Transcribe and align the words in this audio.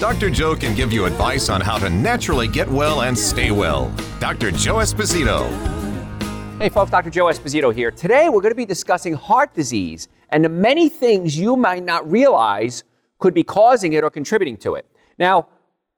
Dr. 0.00 0.30
Joe 0.30 0.56
can 0.56 0.74
give 0.74 0.94
you 0.94 1.04
advice 1.04 1.50
on 1.50 1.60
how 1.60 1.76
to 1.76 1.90
naturally 1.90 2.48
get 2.48 2.66
well 2.66 3.02
and 3.02 3.16
stay 3.16 3.50
well. 3.50 3.94
Dr. 4.18 4.50
Joe 4.50 4.76
Esposito. 4.76 5.46
Hey, 6.58 6.70
folks, 6.70 6.90
Dr. 6.90 7.10
Joe 7.10 7.26
Esposito 7.26 7.72
here. 7.72 7.90
Today, 7.90 8.30
we're 8.30 8.40
going 8.40 8.52
to 8.52 8.56
be 8.56 8.64
discussing 8.64 9.12
heart 9.12 9.52
disease 9.52 10.08
and 10.30 10.42
the 10.42 10.48
many 10.48 10.88
things 10.88 11.38
you 11.38 11.54
might 11.54 11.84
not 11.84 12.10
realize 12.10 12.82
could 13.18 13.34
be 13.34 13.44
causing 13.44 13.92
it 13.92 14.02
or 14.02 14.08
contributing 14.08 14.56
to 14.56 14.74
it. 14.74 14.86
Now, 15.18 15.48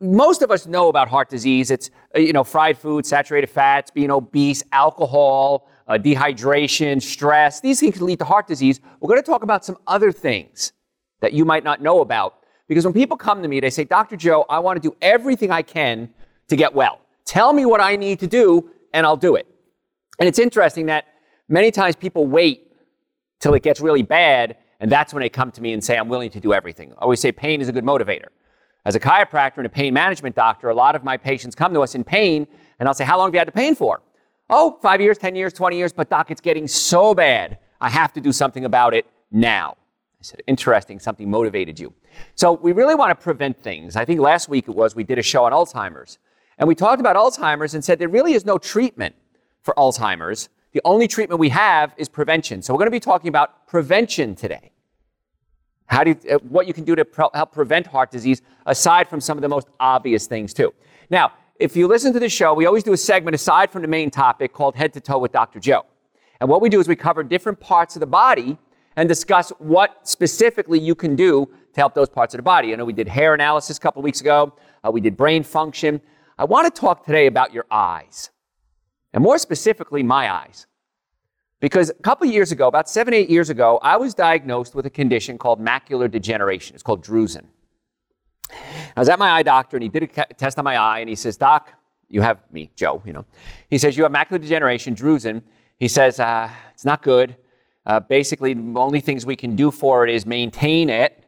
most 0.01 0.43
of 0.43 0.51
us 0.51 0.67
know 0.67 0.89
about 0.89 1.07
heart 1.07 1.29
disease. 1.29 1.71
It's, 1.71 1.89
uh, 2.17 2.19
you 2.19 2.33
know, 2.33 2.43
fried 2.43 2.77
food, 2.77 3.07
saturated 3.07 3.51
fats, 3.51 3.93
being 3.93 4.11
obese, 4.11 4.65
alcohol, 4.73 5.69
uh, 5.87 5.93
dehydration, 5.93 7.01
stress. 7.01 7.61
These 7.61 7.79
things 7.79 7.99
can 7.99 8.07
lead 8.07 8.19
to 8.19 8.25
heart 8.25 8.49
disease. 8.49 8.81
We're 8.99 9.11
going 9.11 9.23
to 9.23 9.31
talk 9.31 9.45
about 9.45 9.65
some 9.65 9.77
other 9.87 10.11
things 10.11 10.73
that 11.21 11.35
you 11.35 11.45
might 11.45 11.63
not 11.63 11.81
know 11.81 12.01
about 12.01 12.42
because 12.73 12.87
when 12.87 12.95
people 12.95 13.19
come 13.19 13.43
to 13.43 13.49
me, 13.49 13.61
they 13.61 13.69
say, 13.69 13.85
Dr. 13.85 14.17
Joe, 14.17 14.47
I 14.49 14.59
want 14.59 14.83
to 14.83 14.89
do 14.89 14.97
everything 15.03 15.51
I 15.51 15.61
can 15.61 16.09
to 16.49 16.57
get 16.57 16.73
well. 16.75 17.01
Tell 17.27 17.53
me 17.53 17.67
what 17.67 17.83
I 17.83 17.97
need 17.97 18.19
to 18.21 18.27
do, 18.27 18.71
and 18.95 19.05
I'll 19.05 19.17
do 19.19 19.37
it. 19.37 19.47
And 20.19 20.27
it's 20.27 20.39
interesting 20.39 20.87
that 20.87 21.05
many 21.51 21.71
times 21.71 21.97
people 21.97 22.27
wait 22.27 22.73
till 23.41 23.53
it 23.53 23.63
gets 23.63 23.81
really 23.83 24.01
bad, 24.03 24.57
and 24.81 24.91
that's 24.91 25.13
when 25.13 25.21
they 25.21 25.29
come 25.29 25.51
to 25.53 25.61
me 25.61 25.75
and 25.75 25.85
say, 25.85 25.99
I'm 25.99 26.09
willing 26.09 26.31
to 26.31 26.41
do 26.41 26.55
everything. 26.55 26.93
I 26.93 27.03
always 27.03 27.21
say 27.21 27.31
pain 27.31 27.61
is 27.61 27.69
a 27.69 27.73
good 27.73 27.85
motivator. 27.85 28.29
As 28.87 28.95
a 28.95 29.01
chiropractor 29.01 29.59
and 29.59 29.67
a 29.67 29.71
pain 29.71 29.93
management 29.93 30.35
doctor, 30.35 30.71
a 30.71 30.75
lot 30.75 30.97
of 30.97 31.05
my 31.05 31.19
patients 31.19 31.55
come 31.55 31.75
to 31.75 31.83
us 31.83 31.95
in 31.95 32.05
pain, 32.05 32.47
and 32.79 32.89
I'll 32.89 32.95
say, 32.95 33.05
How 33.05 33.19
long 33.19 33.29
have 33.29 33.35
you 33.35 33.39
had 33.39 33.49
the 33.49 33.53
pain 33.53 33.75
for? 33.75 34.01
Oh, 34.49 34.79
five 34.81 35.03
years, 35.03 35.19
10 35.19 35.37
years, 35.37 35.53
20 35.53 35.77
years, 35.77 35.93
but 35.93 36.09
doc, 36.09 36.31
it's 36.31 36.41
getting 36.41 36.67
so 36.67 37.15
bad. 37.15 37.59
I 37.83 37.91
have 37.91 38.15
to 38.15 38.21
do 38.23 38.33
something 38.33 38.65
about 38.65 38.95
it 38.95 39.07
now. 39.31 39.77
I 40.21 40.23
said, 40.23 40.43
Interesting, 40.47 40.99
something 40.99 41.31
motivated 41.31 41.79
you. 41.79 41.93
So 42.35 42.53
we 42.53 42.73
really 42.73 42.95
want 42.95 43.11
to 43.11 43.23
prevent 43.23 43.63
things. 43.63 43.97
I 43.97 44.05
think 44.05 44.21
last 44.21 44.49
week 44.49 44.69
it 44.69 44.75
was 44.75 44.95
we 44.95 45.05
did 45.05 45.19
a 45.19 45.23
show 45.23 45.45
on 45.45 45.53
Alzheimer's. 45.53 46.19
And 46.59 46.69
we 46.69 46.75
talked 46.75 47.01
about 47.01 47.17
Alzheimer's 47.17 47.75
and 47.75 47.85
said 47.85 47.99
there 47.99 48.09
really 48.09 48.35
is 48.35 48.45
no 48.45 48.59
treatment 48.59 49.15
for 49.63 49.75
Alzheimer's. 49.77 50.49
The 50.73 50.81
only 50.85 51.09
treatment 51.09 51.41
we 51.41 51.49
have 51.51 51.95
is 51.97 52.09
prevention. 52.09 52.63
So 52.63 52.73
we're 52.73 52.79
going 52.79 52.87
to 52.87 52.93
be 52.93 53.01
talking 53.01 53.29
about 53.29 53.67
prevention 53.67 54.35
today. 54.35 54.73
How 55.87 56.05
do 56.05 56.11
you, 56.11 56.31
uh, 56.31 56.39
what 56.39 56.67
you 56.67 56.73
can 56.73 56.85
do 56.85 56.95
to 56.95 57.07
help 57.35 57.53
prevent 57.53 57.87
heart 57.87 58.11
disease 58.11 58.41
aside 58.67 59.09
from 59.09 59.21
some 59.21 59.37
of 59.37 59.43
the 59.43 59.49
most 59.49 59.69
obvious 59.79 60.27
things 60.27 60.55
too. 60.55 60.73
Now, 61.11 61.33
if 61.57 61.77
you 61.77 61.87
listen 61.87 62.13
to 62.15 62.19
the 62.19 62.29
show, 62.29 62.55
we 62.55 62.67
always 62.67 62.83
do 62.83 62.93
a 62.93 62.97
segment 62.97 63.35
aside 63.35 63.71
from 63.71 63.83
the 63.83 63.89
main 63.89 64.11
topic 64.11 64.53
called 64.53 64.75
Head 64.75 64.93
to 64.95 65.01
Toe 65.01 65.19
with 65.19 65.33
Dr. 65.33 65.61
Joe. 65.61 65.85
And 66.41 66.49
what 66.49 66.61
we 66.61 66.69
do 66.69 66.81
is 66.81 66.89
we 66.89 66.97
cover 66.97 67.23
different 67.23 67.61
parts 67.61 67.95
of 67.95 68.01
the 68.01 68.07
body 68.07 68.57
and 68.97 69.09
discuss 69.09 69.51
what 69.59 70.09
specifically 70.09 70.79
you 70.79 70.95
can 70.95 71.15
do 71.15 71.49
to 71.75 71.81
help 71.81 71.95
those 71.95 72.09
parts 72.09 72.35
of 72.35 72.39
the 72.39 72.43
body. 72.43 72.73
I 72.73 72.77
know 72.77 72.85
we 72.85 72.93
did 72.93 73.09
hair 73.09 73.35
analysis 73.35 73.77
a 73.77 73.81
couple 73.81 74.03
weeks 74.03 74.21
ago. 74.21 74.55
Uh, 74.85 74.91
we 74.91 75.01
did 75.01 75.17
brain 75.17 75.43
function. 75.43 76.01
I 76.39 76.45
want 76.45 76.73
to 76.73 76.81
talk 76.81 77.05
today 77.05 77.27
about 77.27 77.53
your 77.53 77.67
eyes, 77.71 78.31
and 79.13 79.23
more 79.23 79.39
specifically, 79.39 80.03
my 80.03 80.33
eyes. 80.33 80.67
Because 81.61 81.91
a 81.91 81.95
couple 81.95 82.27
years 82.27 82.51
ago, 82.51 82.67
about 82.67 82.89
seven, 82.89 83.15
eight 83.15 83.31
years 83.31 83.49
ago, 83.49 83.79
I 83.83 83.97
was 83.97 84.15
diagnosed 84.15 84.75
with 84.75 84.85
a 84.85 84.91
condition 84.91 85.39
called 85.39 85.61
macular 85.61 86.11
degeneration. 86.11 86.75
It's 86.75 86.83
called 86.83 87.05
drusen. 87.05 87.45
I 88.51 89.01
was 89.01 89.09
at 89.09 89.19
my 89.19 89.31
eye 89.31 89.45
doctor, 89.45 89.77
and 89.77 89.83
he 89.85 89.89
did 89.89 90.03
a 90.03 90.35
test 90.35 90.59
on 90.59 90.65
my 90.65 90.77
eye, 90.77 90.99
and 90.99 91.09
he 91.09 91.15
says, 91.15 91.37
Doc, 91.37 91.73
you 92.09 92.21
have 92.21 92.41
me, 92.51 92.71
Joe, 92.75 93.01
you 93.07 93.13
know. 93.13 93.25
He 93.71 93.79
says, 93.79 93.97
You 93.97 94.03
have 94.03 94.13
macular 94.13 94.41
degeneration, 94.41 94.95
drusen. 94.95 95.43
He 95.79 95.89
says, 95.89 96.19
uh, 96.19 96.51
It's 96.75 96.85
not 96.85 97.03
good. 97.03 97.37
Uh, 97.87 98.01
basically, 98.01 98.55
the 98.55 98.79
only 98.79 99.01
things 99.01 99.25
we 99.25 99.37
can 99.37 99.57
do 99.57 99.71
for 99.71 100.07
it 100.07 100.13
is 100.13 100.27
maintain 100.27 100.91
it 100.91 101.22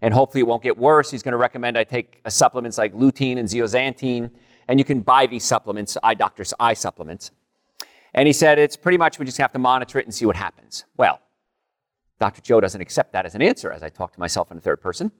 and 0.00 0.14
hopefully 0.14 0.40
it 0.40 0.46
won't 0.46 0.62
get 0.62 0.76
worse. 0.76 1.10
He's 1.10 1.22
going 1.22 1.32
to 1.32 1.38
recommend 1.38 1.76
I 1.76 1.84
take 1.84 2.20
uh, 2.24 2.30
supplements 2.30 2.78
like 2.78 2.94
lutein 2.94 3.38
and 3.38 3.48
zeaxanthin, 3.48 4.30
and 4.68 4.78
you 4.78 4.84
can 4.84 5.00
buy 5.00 5.26
these 5.26 5.44
supplements, 5.44 5.96
eye 6.02 6.14
doctors' 6.14 6.54
eye 6.60 6.74
supplements. 6.74 7.30
And 8.14 8.26
he 8.26 8.32
said 8.32 8.58
it's 8.58 8.76
pretty 8.76 8.98
much 8.98 9.18
we 9.18 9.26
just 9.26 9.38
have 9.38 9.52
to 9.52 9.58
monitor 9.58 9.98
it 9.98 10.06
and 10.06 10.14
see 10.14 10.26
what 10.26 10.36
happens. 10.36 10.84
Well, 10.96 11.20
Dr. 12.18 12.40
Joe 12.42 12.60
doesn't 12.60 12.80
accept 12.80 13.12
that 13.12 13.26
as 13.26 13.34
an 13.34 13.42
answer 13.42 13.70
as 13.70 13.82
I 13.82 13.88
talk 13.88 14.12
to 14.12 14.20
myself 14.20 14.50
in 14.50 14.56
the 14.56 14.60
third 14.60 14.80
person. 14.80 15.12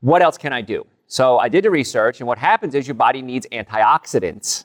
What 0.00 0.22
else 0.22 0.38
can 0.38 0.52
I 0.52 0.62
do? 0.62 0.86
So 1.06 1.38
I 1.38 1.48
did 1.48 1.64
the 1.64 1.70
research, 1.70 2.20
and 2.20 2.28
what 2.28 2.38
happens 2.38 2.74
is 2.74 2.86
your 2.86 2.94
body 2.94 3.22
needs 3.22 3.46
antioxidants. 3.52 4.64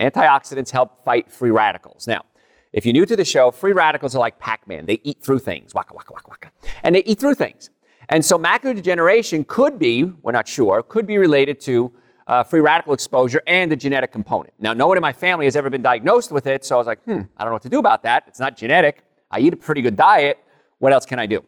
Antioxidants 0.00 0.70
help 0.70 1.04
fight 1.04 1.30
free 1.30 1.50
radicals. 1.50 2.06
Now, 2.06 2.24
if 2.72 2.86
you're 2.86 2.94
new 2.94 3.06
to 3.06 3.16
the 3.16 3.24
show, 3.24 3.50
free 3.50 3.72
radicals 3.72 4.16
are 4.16 4.18
like 4.18 4.38
Pac-Man. 4.38 4.86
They 4.86 5.00
eat 5.04 5.22
through 5.22 5.40
things. 5.40 5.74
Waka, 5.74 5.94
waka, 5.94 6.12
waka, 6.12 6.28
waka. 6.28 6.52
And 6.82 6.94
they 6.94 7.02
eat 7.04 7.20
through 7.20 7.34
things. 7.34 7.70
And 8.08 8.24
so 8.24 8.38
macular 8.38 8.74
degeneration 8.74 9.44
could 9.44 9.78
be, 9.78 10.04
we're 10.04 10.32
not 10.32 10.48
sure, 10.48 10.82
could 10.82 11.06
be 11.06 11.18
related 11.18 11.60
to 11.62 11.92
uh, 12.26 12.42
free 12.42 12.60
radical 12.60 12.92
exposure 12.92 13.42
and 13.46 13.70
the 13.70 13.76
genetic 13.76 14.12
component. 14.12 14.54
Now, 14.58 14.72
no 14.72 14.86
one 14.86 14.96
in 14.96 15.02
my 15.02 15.12
family 15.12 15.46
has 15.46 15.56
ever 15.56 15.70
been 15.70 15.82
diagnosed 15.82 16.30
with 16.30 16.46
it, 16.46 16.64
so 16.64 16.76
I 16.76 16.78
was 16.78 16.86
like, 16.86 17.02
hmm, 17.04 17.20
I 17.36 17.44
don't 17.44 17.50
know 17.50 17.52
what 17.54 17.62
to 17.62 17.68
do 17.68 17.78
about 17.78 18.02
that. 18.04 18.24
It's 18.26 18.40
not 18.40 18.56
genetic. 18.56 19.02
I 19.30 19.40
eat 19.40 19.52
a 19.52 19.56
pretty 19.56 19.82
good 19.82 19.96
diet. 19.96 20.38
What 20.78 20.92
else 20.92 21.06
can 21.06 21.18
I 21.18 21.26
do? 21.26 21.44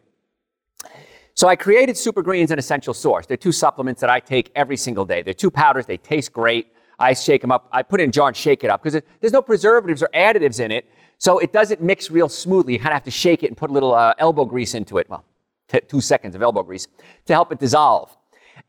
So 1.33 1.47
I 1.49 1.55
created 1.55 1.97
Super 1.97 2.21
Greens 2.21 2.51
and 2.51 2.59
Essential 2.59 2.93
Source. 2.93 3.25
They're 3.25 3.35
two 3.35 3.51
supplements 3.51 3.99
that 4.01 4.09
I 4.09 4.21
take 4.21 4.51
every 4.55 4.77
single 4.77 5.05
day. 5.05 5.21
They're 5.21 5.33
two 5.33 5.51
powders. 5.51 5.85
They 5.85 5.97
taste 5.97 6.31
great. 6.31 6.67
I 6.97 7.13
shake 7.13 7.41
them 7.41 7.51
up. 7.51 7.67
I 7.73 7.83
put 7.83 7.99
it 7.99 8.03
in 8.03 8.09
a 8.09 8.13
jar 8.13 8.29
and 8.29 8.37
shake 8.37 8.63
it 8.63 8.69
up 8.69 8.81
because 8.81 9.01
there's 9.19 9.33
no 9.33 9.41
preservatives 9.41 10.01
or 10.01 10.09
additives 10.13 10.61
in 10.61 10.71
it. 10.71 10.89
So 11.17 11.39
it 11.39 11.51
doesn't 11.51 11.81
mix 11.81 12.09
real 12.09 12.29
smoothly. 12.29 12.73
You 12.73 12.79
kind 12.79 12.89
of 12.89 12.93
have 12.93 13.03
to 13.03 13.11
shake 13.11 13.43
it 13.43 13.47
and 13.47 13.57
put 13.57 13.69
a 13.69 13.73
little 13.73 13.93
uh, 13.93 14.13
elbow 14.17 14.45
grease 14.45 14.73
into 14.75 14.97
it. 14.97 15.09
Well, 15.09 15.25
t- 15.67 15.81
two 15.87 16.01
seconds 16.01 16.35
of 16.35 16.41
elbow 16.41 16.63
grease 16.63 16.87
to 17.25 17.33
help 17.33 17.51
it 17.51 17.59
dissolve. 17.59 18.15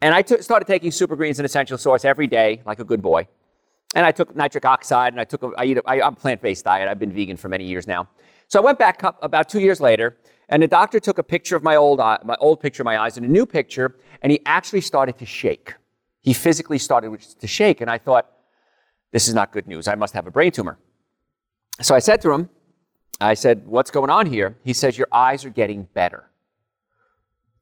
And 0.01 0.15
I 0.15 0.23
t- 0.23 0.43
started 0.43 0.67
taking 0.67 0.91
super 0.91 1.17
greens 1.17 1.39
and 1.39 1.47
essential 1.47 1.79
source 1.79 2.05
every 2.05 2.27
day, 2.27 2.63
like 2.67 2.81
a 2.81 2.85
good 2.85 3.03
boy. 3.03 3.29
And 3.95 4.05
I 4.05 4.11
took 4.11 4.35
nitric 4.37 4.65
oxide, 4.65 5.13
and 5.13 5.21
I 5.21 5.25
took 5.25 5.43
a, 5.43 5.51
I 5.57 5.65
eat 5.65 5.79
a, 5.79 5.83
I, 5.87 6.07
I'm 6.07 6.13
a 6.13 6.17
plant-based 6.17 6.65
diet. 6.65 6.89
I've 6.89 6.99
been 6.99 7.13
vegan 7.13 7.37
for 7.37 7.49
many 7.49 7.65
years 7.65 7.87
now. 7.87 8.09
So 8.49 8.61
I 8.61 8.65
went 8.65 8.79
back 8.79 9.03
up 9.05 9.19
about 9.23 9.49
two 9.49 9.61
years 9.61 9.81
later, 9.81 10.19
and 10.49 10.63
the 10.63 10.69
doctor 10.69 11.01
took 11.01 11.19
a 11.19 11.23
picture 11.23 11.57
of 11.57 11.63
my 11.63 11.77
old 11.77 12.01
eye, 12.01 12.19
my 12.25 12.37
old 12.41 12.61
picture 12.61 12.83
of 12.83 12.85
my 12.85 12.99
eyes 12.99 13.17
and 13.17 13.25
a 13.25 13.29
new 13.29 13.47
picture, 13.47 13.97
and 14.23 14.31
he 14.31 14.41
actually 14.45 14.81
started 14.81 15.19
to 15.19 15.27
shake. 15.27 15.75
He 16.21 16.33
physically 16.33 16.79
started 16.79 17.19
to 17.21 17.47
shake, 17.47 17.81
and 17.81 17.91
I 17.91 17.99
thought, 17.99 18.31
this 19.13 19.29
is 19.29 19.35
not 19.35 19.53
good 19.53 19.67
news. 19.67 19.89
I 19.89 19.95
must 19.95 20.15
have 20.15 20.27
a 20.27 20.31
brain 20.31 20.53
tumor. 20.53 20.79
So 21.81 21.95
I 21.95 22.01
said 22.01 22.21
to 22.23 22.33
him, 22.33 22.51
I 23.21 23.35
said, 23.35 23.67
what's 23.67 23.91
going 23.91 24.11
on 24.11 24.27
here? 24.27 24.57
He 24.63 24.73
says, 24.73 24.99
your 24.99 25.09
eyes 25.11 25.45
are 25.45 25.51
getting 25.51 25.85
better. 25.95 26.29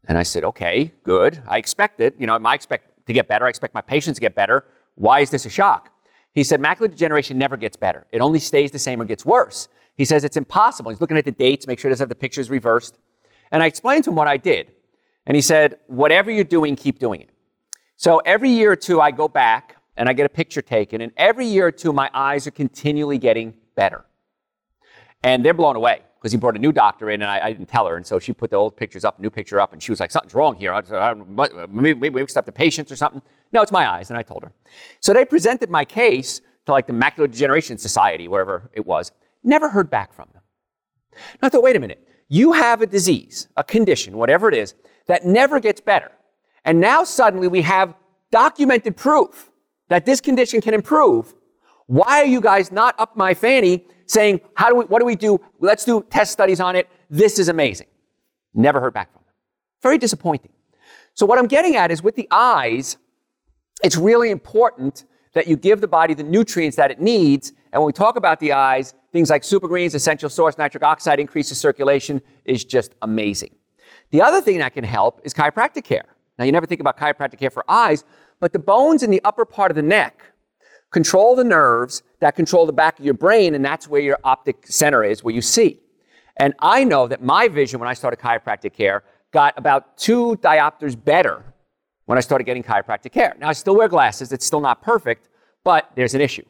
And 0.06 0.18
I 0.18 0.22
said, 0.22 0.44
okay, 0.44 0.92
good. 1.02 1.42
I 1.46 1.58
expect 1.58 2.00
it. 2.00 2.14
You 2.18 2.26
know, 2.26 2.38
I 2.44 2.54
expect 2.54 3.06
to 3.06 3.12
get 3.12 3.28
better. 3.28 3.46
I 3.46 3.48
expect 3.48 3.74
my 3.74 3.80
patients 3.80 4.16
to 4.16 4.20
get 4.20 4.34
better. 4.34 4.64
Why 4.96 5.20
is 5.20 5.30
this 5.30 5.46
a 5.46 5.50
shock? 5.50 5.90
He 6.32 6.44
said, 6.44 6.60
macular 6.60 6.90
degeneration 6.90 7.38
never 7.38 7.56
gets 7.56 7.76
better. 7.76 8.06
It 8.12 8.20
only 8.20 8.38
stays 8.40 8.70
the 8.70 8.78
same 8.78 9.00
or 9.00 9.04
gets 9.04 9.24
worse. 9.24 9.68
He 9.96 10.04
says 10.04 10.24
it's 10.24 10.36
impossible. 10.36 10.90
He's 10.90 11.00
looking 11.00 11.16
at 11.16 11.24
the 11.24 11.32
dates, 11.32 11.66
make 11.66 11.78
sure 11.78 11.88
he 11.88 11.92
doesn't 11.92 12.02
have 12.02 12.08
the 12.08 12.16
pictures 12.16 12.50
reversed. 12.50 12.98
And 13.52 13.62
I 13.62 13.66
explained 13.66 14.04
to 14.04 14.10
him 14.10 14.16
what 14.16 14.26
I 14.26 14.36
did. 14.36 14.72
And 15.26 15.36
he 15.36 15.40
said, 15.40 15.78
whatever 15.86 16.30
you're 16.30 16.44
doing, 16.44 16.76
keep 16.76 16.98
doing 16.98 17.20
it. 17.20 17.30
So 17.96 18.18
every 18.18 18.50
year 18.50 18.72
or 18.72 18.76
two, 18.76 19.00
I 19.00 19.12
go 19.12 19.28
back 19.28 19.76
and 19.96 20.08
I 20.08 20.12
get 20.12 20.26
a 20.26 20.30
picture 20.30 20.60
taken. 20.60 21.00
And 21.00 21.12
every 21.16 21.46
year 21.46 21.68
or 21.68 21.72
two, 21.72 21.92
my 21.92 22.10
eyes 22.12 22.46
are 22.46 22.50
continually 22.50 23.18
getting 23.18 23.54
better. 23.76 24.04
And 25.22 25.44
they're 25.44 25.54
blown 25.54 25.76
away 25.76 26.02
because 26.24 26.32
he 26.32 26.38
brought 26.38 26.56
a 26.56 26.58
new 26.58 26.72
doctor 26.72 27.10
in 27.10 27.20
and 27.20 27.30
I, 27.30 27.38
I, 27.38 27.52
didn't 27.52 27.68
tell 27.68 27.86
her. 27.86 27.98
And 27.98 28.06
so 28.06 28.18
she 28.18 28.32
put 28.32 28.48
the 28.48 28.56
old 28.56 28.78
pictures 28.78 29.04
up, 29.04 29.20
new 29.20 29.28
picture 29.28 29.60
up, 29.60 29.74
and 29.74 29.82
she 29.82 29.92
was 29.92 30.00
like, 30.00 30.10
something's 30.10 30.32
wrong 30.32 30.56
here. 30.56 30.72
I 30.72 30.82
said, 30.82 30.96
uh, 30.96 31.14
maybe 31.68 31.92
we 31.92 32.08
mixed 32.08 32.38
up 32.38 32.46
the 32.46 32.50
patients 32.50 32.90
or 32.90 32.96
something. 32.96 33.20
No, 33.52 33.60
it's 33.60 33.70
my 33.70 33.86
eyes. 33.86 34.08
And 34.08 34.18
I 34.18 34.22
told 34.22 34.42
her. 34.42 34.50
So 35.00 35.12
they 35.12 35.26
presented 35.26 35.68
my 35.68 35.84
case 35.84 36.40
to 36.64 36.72
like 36.72 36.86
the 36.86 36.94
Macular 36.94 37.30
Degeneration 37.30 37.76
Society, 37.76 38.26
wherever 38.26 38.70
it 38.72 38.86
was. 38.86 39.12
Never 39.42 39.68
heard 39.68 39.90
back 39.90 40.14
from 40.14 40.30
them. 40.32 40.40
Now 41.42 41.48
I 41.48 41.50
thought, 41.50 41.62
wait 41.62 41.76
a 41.76 41.78
minute. 41.78 42.08
You 42.28 42.52
have 42.52 42.80
a 42.80 42.86
disease, 42.86 43.48
a 43.58 43.62
condition, 43.62 44.16
whatever 44.16 44.48
it 44.48 44.54
is, 44.54 44.74
that 45.08 45.26
never 45.26 45.60
gets 45.60 45.82
better. 45.82 46.10
And 46.64 46.80
now 46.80 47.04
suddenly 47.04 47.48
we 47.48 47.60
have 47.60 47.92
documented 48.30 48.96
proof 48.96 49.50
that 49.90 50.06
this 50.06 50.22
condition 50.22 50.62
can 50.62 50.72
improve. 50.72 51.34
Why 51.84 52.22
are 52.22 52.24
you 52.24 52.40
guys 52.40 52.72
not 52.72 52.98
up 52.98 53.14
my 53.14 53.34
fanny 53.34 53.84
saying, 54.06 54.40
how 54.54 54.68
do 54.68 54.76
we, 54.76 54.84
what 54.84 55.00
do 55.00 55.06
we 55.06 55.16
do? 55.16 55.40
Let's 55.60 55.84
do 55.84 56.04
test 56.10 56.32
studies 56.32 56.60
on 56.60 56.76
it. 56.76 56.88
This 57.10 57.38
is 57.38 57.48
amazing. 57.48 57.86
Never 58.54 58.80
heard 58.80 58.94
back 58.94 59.12
from 59.12 59.22
them. 59.24 59.34
Very 59.82 59.98
disappointing. 59.98 60.52
So 61.14 61.26
what 61.26 61.38
I'm 61.38 61.46
getting 61.46 61.76
at 61.76 61.90
is 61.90 62.02
with 62.02 62.16
the 62.16 62.28
eyes, 62.30 62.96
it's 63.82 63.96
really 63.96 64.30
important 64.30 65.04
that 65.34 65.46
you 65.46 65.56
give 65.56 65.80
the 65.80 65.88
body 65.88 66.14
the 66.14 66.22
nutrients 66.22 66.76
that 66.76 66.90
it 66.90 67.00
needs 67.00 67.52
And 67.74 67.82
when 67.82 67.86
we 67.88 67.92
talk 67.92 68.14
about 68.14 68.38
the 68.38 68.52
eyes, 68.52 68.94
things 69.12 69.30
like 69.30 69.42
super 69.42 69.66
greens, 69.66 69.96
essential 69.96 70.30
source, 70.30 70.56
nitric 70.56 70.84
oxide 70.84 71.18
increases 71.18 71.58
circulation 71.58 72.22
is 72.44 72.64
just 72.64 72.94
amazing. 73.02 73.52
The 74.12 74.22
other 74.22 74.40
thing 74.40 74.58
that 74.58 74.74
can 74.74 74.84
help 74.84 75.20
is 75.24 75.34
chiropractic 75.34 75.82
care. 75.82 76.04
Now, 76.38 76.44
you 76.44 76.52
never 76.52 76.66
think 76.66 76.80
about 76.80 76.96
chiropractic 76.96 77.38
care 77.38 77.50
for 77.50 77.64
eyes, 77.68 78.04
but 78.38 78.52
the 78.52 78.60
bones 78.60 79.02
in 79.02 79.10
the 79.10 79.20
upper 79.24 79.44
part 79.44 79.72
of 79.72 79.74
the 79.74 79.82
neck 79.82 80.22
control 80.94 81.34
the 81.34 81.42
nerves 81.42 82.04
that 82.20 82.36
control 82.36 82.66
the 82.66 82.72
back 82.72 83.00
of 83.00 83.04
your 83.04 83.14
brain, 83.14 83.56
and 83.56 83.64
that's 83.64 83.88
where 83.88 84.00
your 84.00 84.16
optic 84.22 84.64
center 84.64 85.02
is, 85.02 85.24
where 85.24 85.34
you 85.34 85.42
see. 85.42 85.80
And 86.36 86.54
I 86.60 86.84
know 86.84 87.08
that 87.08 87.20
my 87.20 87.48
vision 87.48 87.80
when 87.80 87.88
I 87.88 87.94
started 87.94 88.20
chiropractic 88.20 88.72
care 88.74 89.02
got 89.32 89.54
about 89.56 89.98
two 89.98 90.36
diopters 90.36 90.94
better 91.12 91.42
when 92.04 92.16
I 92.16 92.20
started 92.20 92.44
getting 92.44 92.62
chiropractic 92.62 93.10
care. 93.10 93.34
Now, 93.40 93.48
I 93.48 93.54
still 93.54 93.74
wear 93.74 93.88
glasses, 93.88 94.30
it's 94.30 94.46
still 94.46 94.60
not 94.60 94.82
perfect, 94.82 95.28
but 95.64 95.90
there's 95.96 96.14
an 96.14 96.20
issue. 96.20 96.44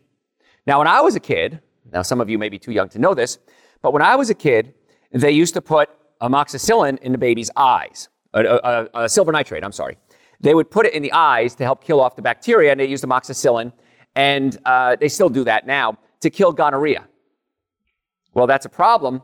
Now, 0.67 0.76
when 0.79 0.88
I 0.88 1.00
was 1.00 1.17
a 1.17 1.20
kid, 1.20 1.62
now 1.91 2.02
some 2.02 2.20
of 2.20 2.29
you 2.29 2.38
may 2.38 2.50
be 2.50 2.58
too 2.58 2.73
young 2.73 2.91
to 2.91 2.99
know 2.99 3.14
this, 3.14 3.38
but 3.81 3.94
when 3.94 4.02
I 4.02 4.14
was 4.14 4.29
a 4.29 4.35
kid, 4.35 4.75
they 5.11 5.31
used 5.31 5.55
to 5.55 5.62
put 5.62 5.88
amoxicillin 6.20 6.99
in 6.99 7.12
the 7.12 7.19
baby's 7.19 7.50
eyes, 7.56 8.11
uh, 8.35 9.08
silver 9.08 9.32
nitrate, 9.32 9.64
I'm 9.64 9.73
sorry. 9.73 9.96
They 10.41 10.55
would 10.55 10.70
put 10.70 10.85
it 10.85 10.93
in 10.93 11.02
the 11.02 11.12
eyes 11.12 11.55
to 11.55 11.64
help 11.64 11.82
kill 11.82 11.99
off 11.99 12.14
the 12.14 12.20
bacteria, 12.20 12.73
and 12.73 12.79
they 12.79 12.87
used 12.87 13.05
amoxicillin, 13.05 13.73
and 14.16 14.58
uh, 14.64 14.96
they 14.96 15.08
still 15.08 15.28
do 15.28 15.44
that 15.44 15.66
now, 15.66 15.99
to 16.20 16.31
kill 16.31 16.52
gonorrhea. 16.52 17.06
Well, 18.32 18.46
that's 18.46 18.66
a 18.66 18.69
problem 18.69 19.22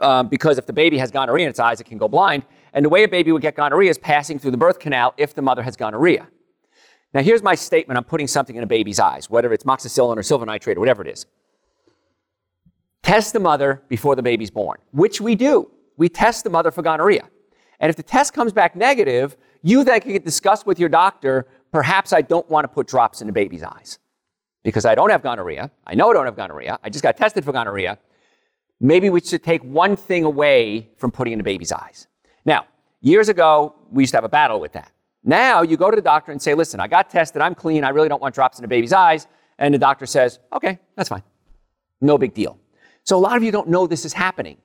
um, 0.00 0.28
because 0.28 0.58
if 0.58 0.66
the 0.66 0.72
baby 0.72 0.98
has 0.98 1.10
gonorrhea 1.10 1.44
in 1.44 1.50
its 1.50 1.60
eyes, 1.60 1.80
it 1.80 1.84
can 1.84 1.98
go 1.98 2.08
blind. 2.08 2.44
And 2.72 2.84
the 2.84 2.88
way 2.88 3.04
a 3.04 3.08
baby 3.08 3.32
would 3.32 3.42
get 3.42 3.54
gonorrhea 3.54 3.90
is 3.90 3.98
passing 3.98 4.38
through 4.38 4.50
the 4.50 4.56
birth 4.56 4.78
canal 4.78 5.14
if 5.16 5.34
the 5.34 5.42
mother 5.42 5.62
has 5.62 5.76
gonorrhea. 5.76 6.28
Now, 7.14 7.22
here's 7.22 7.42
my 7.42 7.54
statement 7.54 7.96
I'm 7.96 8.04
putting 8.04 8.26
something 8.26 8.56
in 8.56 8.62
a 8.62 8.66
baby's 8.66 9.00
eyes, 9.00 9.30
whether 9.30 9.52
it's 9.52 9.64
moxicillin 9.64 10.16
or 10.16 10.22
silver 10.22 10.44
nitrate 10.44 10.76
or 10.76 10.80
whatever 10.80 11.02
it 11.02 11.08
is. 11.08 11.26
Test 13.02 13.32
the 13.32 13.40
mother 13.40 13.82
before 13.88 14.16
the 14.16 14.22
baby's 14.22 14.50
born, 14.50 14.78
which 14.92 15.20
we 15.20 15.34
do. 15.34 15.70
We 15.96 16.08
test 16.08 16.44
the 16.44 16.50
mother 16.50 16.70
for 16.70 16.82
gonorrhea. 16.82 17.28
And 17.80 17.88
if 17.88 17.96
the 17.96 18.02
test 18.02 18.32
comes 18.32 18.52
back 18.52 18.74
negative, 18.74 19.36
you 19.62 19.84
then 19.84 20.00
can 20.00 20.22
discuss 20.22 20.66
with 20.66 20.78
your 20.78 20.88
doctor, 20.88 21.46
perhaps 21.76 22.14
I 22.14 22.22
don't 22.22 22.48
want 22.48 22.64
to 22.64 22.68
put 22.68 22.86
drops 22.86 23.20
in 23.20 23.26
the 23.26 23.34
baby's 23.34 23.62
eyes 23.62 23.98
because 24.62 24.86
I 24.86 24.94
don't 24.94 25.10
have 25.10 25.22
gonorrhea. 25.22 25.70
I 25.86 25.94
know 25.94 26.08
I 26.08 26.14
don't 26.14 26.24
have 26.24 26.34
gonorrhea. 26.34 26.78
I 26.82 26.88
just 26.88 27.02
got 27.02 27.18
tested 27.18 27.44
for 27.44 27.52
gonorrhea. 27.52 27.98
Maybe 28.80 29.10
we 29.10 29.20
should 29.20 29.44
take 29.44 29.62
one 29.62 29.94
thing 29.94 30.24
away 30.24 30.88
from 30.96 31.10
putting 31.10 31.34
in 31.34 31.38
the 31.38 31.44
baby's 31.44 31.72
eyes. 31.72 32.06
Now, 32.46 32.64
years 33.02 33.28
ago, 33.28 33.74
we 33.90 34.04
used 34.04 34.12
to 34.12 34.16
have 34.16 34.24
a 34.24 34.28
battle 34.30 34.58
with 34.58 34.72
that. 34.72 34.90
Now 35.22 35.60
you 35.60 35.76
go 35.76 35.90
to 35.90 35.96
the 35.96 36.00
doctor 36.00 36.32
and 36.32 36.40
say, 36.40 36.54
listen, 36.54 36.80
I 36.80 36.88
got 36.88 37.10
tested, 37.10 37.42
I'm 37.42 37.54
clean, 37.54 37.84
I 37.84 37.90
really 37.90 38.08
don't 38.08 38.22
want 38.22 38.34
drops 38.34 38.58
in 38.58 38.64
a 38.64 38.68
baby's 38.68 38.94
eyes. 38.94 39.26
And 39.58 39.74
the 39.74 39.78
doctor 39.78 40.06
says, 40.06 40.38
okay, 40.54 40.78
that's 40.94 41.10
fine. 41.10 41.24
No 42.00 42.16
big 42.16 42.32
deal. 42.32 42.58
So 43.04 43.18
a 43.18 43.20
lot 43.20 43.36
of 43.36 43.42
you 43.42 43.52
don't 43.52 43.68
know 43.68 43.86
this 43.86 44.06
is 44.06 44.14
happening. 44.14 44.56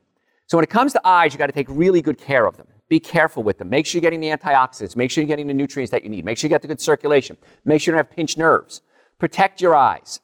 So 0.52 0.58
when 0.58 0.66
it 0.66 0.70
comes 0.70 0.92
to 0.92 1.08
eyes, 1.08 1.32
you 1.32 1.38
got 1.38 1.46
to 1.46 1.54
take 1.54 1.68
really 1.70 2.02
good 2.02 2.18
care 2.18 2.46
of 2.46 2.58
them. 2.58 2.68
Be 2.90 3.00
careful 3.00 3.42
with 3.42 3.58
them. 3.58 3.70
Make 3.70 3.86
sure 3.86 4.00
you're 4.00 4.02
getting 4.02 4.20
the 4.20 4.32
antioxidants. 4.32 4.98
Make 4.98 5.10
sure 5.10 5.22
you're 5.22 5.30
getting 5.30 5.48
the 5.48 5.54
nutrients 5.54 5.92
that 5.92 6.04
you 6.04 6.10
need. 6.10 6.26
Make 6.26 6.38
sure 6.38 6.50
you 6.50 6.54
get 6.54 6.62
the 6.62 6.68
good 6.68 6.82
circulation. 6.82 7.38
Make 7.64 7.80
sure 7.80 7.94
you 7.94 7.98
don't 7.98 8.06
have 8.06 8.14
pinched 8.14 8.38
nerves. 8.38 8.82
Protect 9.18 9.62
your 9.62 9.74
eyes. 9.76 10.20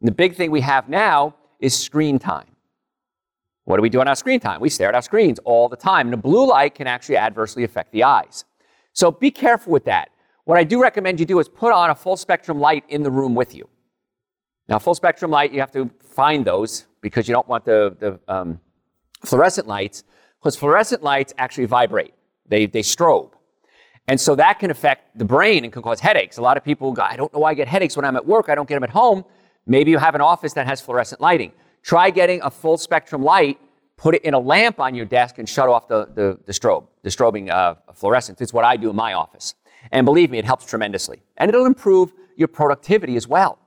And 0.00 0.08
the 0.08 0.12
big 0.12 0.34
thing 0.34 0.50
we 0.50 0.60
have 0.62 0.88
now 0.88 1.36
is 1.60 1.78
screen 1.78 2.18
time. 2.18 2.48
What 3.62 3.76
do 3.76 3.82
we 3.82 3.90
do 3.90 4.00
on 4.00 4.08
our 4.08 4.16
screen 4.16 4.40
time? 4.40 4.60
We 4.60 4.70
stare 4.70 4.88
at 4.88 4.96
our 4.96 5.02
screens 5.02 5.38
all 5.44 5.68
the 5.68 5.76
time. 5.76 6.08
And 6.08 6.14
the 6.14 6.16
blue 6.16 6.48
light 6.48 6.74
can 6.74 6.88
actually 6.88 7.18
adversely 7.18 7.62
affect 7.62 7.92
the 7.92 8.02
eyes. 8.02 8.44
So 8.92 9.12
be 9.12 9.30
careful 9.30 9.72
with 9.72 9.84
that. 9.84 10.10
What 10.46 10.58
I 10.58 10.64
do 10.64 10.82
recommend 10.82 11.20
you 11.20 11.26
do 11.26 11.38
is 11.38 11.48
put 11.48 11.72
on 11.72 11.90
a 11.90 11.94
full 11.94 12.16
spectrum 12.16 12.58
light 12.58 12.82
in 12.88 13.04
the 13.04 13.10
room 13.12 13.36
with 13.36 13.54
you. 13.54 13.68
Now, 14.68 14.80
full 14.80 14.96
spectrum 14.96 15.30
light, 15.30 15.52
you 15.52 15.60
have 15.60 15.70
to 15.74 15.88
find 16.00 16.44
those 16.44 16.86
because 17.02 17.28
you 17.28 17.34
don't 17.34 17.46
want 17.46 17.64
the, 17.64 17.96
the 18.00 18.34
um, 18.34 18.58
fluorescent 19.24 19.66
lights, 19.66 20.04
because 20.40 20.56
fluorescent 20.56 21.02
lights 21.02 21.34
actually 21.38 21.66
vibrate, 21.66 22.14
they, 22.48 22.66
they 22.66 22.80
strobe. 22.80 23.32
And 24.08 24.20
so 24.20 24.34
that 24.34 24.58
can 24.58 24.70
affect 24.70 25.16
the 25.16 25.24
brain 25.24 25.64
and 25.64 25.72
can 25.72 25.82
cause 25.82 26.00
headaches. 26.00 26.38
A 26.38 26.42
lot 26.42 26.56
of 26.56 26.64
people 26.64 26.92
go, 26.92 27.02
I 27.02 27.16
don't 27.16 27.32
know 27.32 27.40
why 27.40 27.50
I 27.50 27.54
get 27.54 27.68
headaches 27.68 27.96
when 27.96 28.04
I'm 28.04 28.16
at 28.16 28.26
work, 28.26 28.48
I 28.48 28.54
don't 28.54 28.68
get 28.68 28.74
them 28.74 28.84
at 28.84 28.90
home. 28.90 29.24
Maybe 29.66 29.90
you 29.90 29.98
have 29.98 30.14
an 30.14 30.20
office 30.20 30.52
that 30.54 30.66
has 30.66 30.80
fluorescent 30.80 31.20
lighting. 31.20 31.52
Try 31.82 32.10
getting 32.10 32.42
a 32.42 32.50
full 32.50 32.76
spectrum 32.76 33.22
light, 33.22 33.60
put 33.96 34.14
it 34.14 34.22
in 34.24 34.34
a 34.34 34.38
lamp 34.38 34.80
on 34.80 34.94
your 34.94 35.06
desk, 35.06 35.38
and 35.38 35.48
shut 35.48 35.68
off 35.68 35.86
the, 35.86 36.06
the, 36.14 36.38
the 36.46 36.52
strobe, 36.52 36.86
the 37.02 37.10
strobing 37.10 37.50
uh, 37.50 37.74
fluorescence. 37.94 38.40
It's 38.40 38.52
what 38.52 38.64
I 38.64 38.76
do 38.76 38.90
in 38.90 38.96
my 38.96 39.12
office. 39.12 39.54
And 39.92 40.04
believe 40.04 40.30
me, 40.30 40.38
it 40.38 40.44
helps 40.44 40.66
tremendously. 40.66 41.22
And 41.36 41.48
it'll 41.48 41.66
improve 41.66 42.12
your 42.36 42.48
productivity 42.48 43.16
as 43.16 43.28
well. 43.28 43.58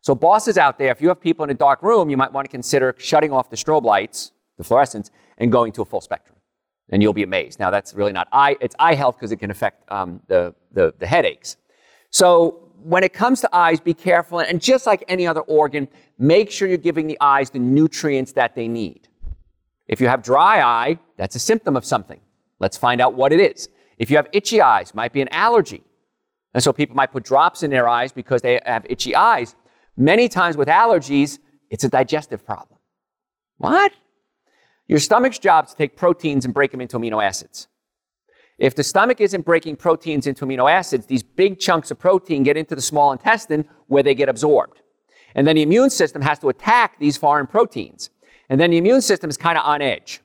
So, 0.00 0.14
bosses 0.14 0.58
out 0.58 0.78
there, 0.78 0.90
if 0.90 1.00
you 1.00 1.08
have 1.08 1.20
people 1.20 1.44
in 1.44 1.50
a 1.50 1.54
dark 1.54 1.82
room, 1.82 2.10
you 2.10 2.16
might 2.16 2.32
want 2.32 2.44
to 2.44 2.50
consider 2.50 2.94
shutting 2.98 3.32
off 3.32 3.50
the 3.50 3.56
strobe 3.56 3.84
lights, 3.84 4.32
the 4.56 4.64
fluorescence, 4.64 5.10
and 5.38 5.52
going 5.52 5.72
to 5.72 5.82
a 5.82 5.84
full 5.84 6.00
spectrum. 6.00 6.36
And 6.90 7.02
you'll 7.02 7.12
be 7.12 7.22
amazed. 7.22 7.58
Now, 7.58 7.70
that's 7.70 7.94
really 7.94 8.12
not 8.12 8.28
eye, 8.32 8.56
it's 8.60 8.76
eye 8.78 8.94
health 8.94 9.16
because 9.16 9.32
it 9.32 9.36
can 9.36 9.50
affect 9.50 9.90
um, 9.90 10.20
the, 10.28 10.54
the, 10.72 10.94
the 10.98 11.06
headaches. 11.06 11.56
So, 12.10 12.62
when 12.82 13.02
it 13.02 13.12
comes 13.12 13.40
to 13.40 13.48
eyes, 13.52 13.80
be 13.80 13.94
careful. 13.94 14.38
And 14.38 14.60
just 14.60 14.86
like 14.86 15.02
any 15.08 15.26
other 15.26 15.40
organ, 15.40 15.88
make 16.18 16.50
sure 16.50 16.68
you're 16.68 16.78
giving 16.78 17.08
the 17.08 17.18
eyes 17.20 17.50
the 17.50 17.58
nutrients 17.58 18.32
that 18.32 18.54
they 18.54 18.68
need. 18.68 19.08
If 19.88 20.00
you 20.00 20.08
have 20.08 20.22
dry 20.22 20.60
eye, 20.60 20.98
that's 21.16 21.34
a 21.34 21.38
symptom 21.40 21.76
of 21.76 21.84
something. 21.84 22.20
Let's 22.60 22.76
find 22.76 23.00
out 23.00 23.14
what 23.14 23.32
it 23.32 23.40
is. 23.40 23.68
If 23.98 24.10
you 24.10 24.16
have 24.16 24.28
itchy 24.32 24.60
eyes, 24.60 24.94
might 24.94 25.12
be 25.12 25.20
an 25.20 25.28
allergy. 25.30 25.82
And 26.54 26.62
so 26.62 26.72
people 26.72 26.96
might 26.96 27.12
put 27.12 27.24
drops 27.24 27.62
in 27.62 27.70
their 27.70 27.88
eyes 27.88 28.12
because 28.12 28.42
they 28.42 28.60
have 28.64 28.86
itchy 28.88 29.14
eyes. 29.14 29.54
Many 29.96 30.28
times 30.28 30.56
with 30.56 30.68
allergies, 30.68 31.38
it's 31.70 31.84
a 31.84 31.88
digestive 31.88 32.44
problem. 32.44 32.78
What? 33.58 33.92
Your 34.88 34.98
stomach's 34.98 35.38
job 35.38 35.66
is 35.66 35.72
to 35.72 35.76
take 35.76 35.96
proteins 35.96 36.44
and 36.44 36.54
break 36.54 36.70
them 36.70 36.80
into 36.80 36.98
amino 36.98 37.24
acids. 37.24 37.68
If 38.58 38.74
the 38.74 38.84
stomach 38.84 39.20
isn't 39.20 39.44
breaking 39.44 39.76
proteins 39.76 40.26
into 40.26 40.46
amino 40.46 40.70
acids, 40.70 41.06
these 41.06 41.22
big 41.22 41.58
chunks 41.58 41.90
of 41.90 41.98
protein 41.98 42.42
get 42.42 42.56
into 42.56 42.74
the 42.74 42.80
small 42.80 43.12
intestine 43.12 43.68
where 43.88 44.02
they 44.02 44.14
get 44.14 44.28
absorbed. 44.28 44.80
And 45.34 45.46
then 45.46 45.56
the 45.56 45.62
immune 45.62 45.90
system 45.90 46.22
has 46.22 46.38
to 46.38 46.48
attack 46.48 46.98
these 46.98 47.16
foreign 47.16 47.46
proteins. 47.46 48.10
And 48.48 48.60
then 48.60 48.70
the 48.70 48.78
immune 48.78 49.02
system 49.02 49.28
is 49.28 49.36
kind 49.36 49.58
of 49.58 49.64
on 49.64 49.82
edge. 49.82 50.20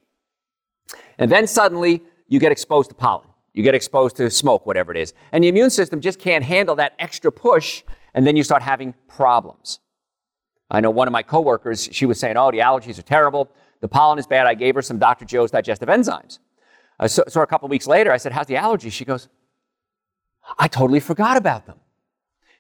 And 1.18 1.30
then 1.30 1.48
suddenly 1.48 2.04
you 2.28 2.40
get 2.40 2.52
exposed 2.52 2.90
to 2.90 2.96
pollen. 2.96 3.28
You 3.54 3.64
get 3.64 3.76
exposed 3.76 4.16
to 4.18 4.30
smoke, 4.30 4.66
whatever 4.66 4.94
it 4.94 4.98
is. 4.98 5.14
And 5.34 5.44
the 5.44 5.50
immune 5.50 5.70
system 5.70 6.00
just 6.00 6.20
can't 6.20 6.44
handle 6.44 6.76
that 6.76 6.94
extra 7.00 7.32
push, 7.32 7.84
and 8.14 8.26
then 8.26 8.38
you 8.38 8.44
start 8.44 8.62
having 8.62 8.94
problems. 9.10 9.80
I 10.70 10.80
know 10.80 10.90
one 10.90 11.10
of 11.10 11.12
my 11.12 11.24
coworkers, 11.24 11.90
she 11.92 12.06
was 12.06 12.18
saying, 12.18 12.38
Oh, 12.38 12.50
the 12.50 12.60
allergies 12.60 12.98
are 12.98 13.04
terrible. 13.04 13.52
The 13.82 13.88
pollen 13.88 14.20
is 14.20 14.28
bad. 14.28 14.48
I 14.48 14.54
gave 14.54 14.76
her 14.76 14.82
some 14.82 15.00
Dr. 15.00 15.26
Joe's 15.26 15.52
digestive 15.52 15.90
enzymes. 15.90 16.40
Uh, 17.00 17.08
so, 17.08 17.24
so 17.28 17.42
a 17.42 17.48
couple 17.48 17.68
weeks 17.68 17.88
later, 17.88 18.12
I 18.12 18.18
said, 18.18 18.32
How's 18.32 18.46
the 18.46 18.56
allergy? 18.56 18.90
She 18.90 19.04
goes, 19.04 19.28
I 20.58 20.68
totally 20.68 21.00
forgot 21.00 21.36
about 21.36 21.66
them. 21.66 21.80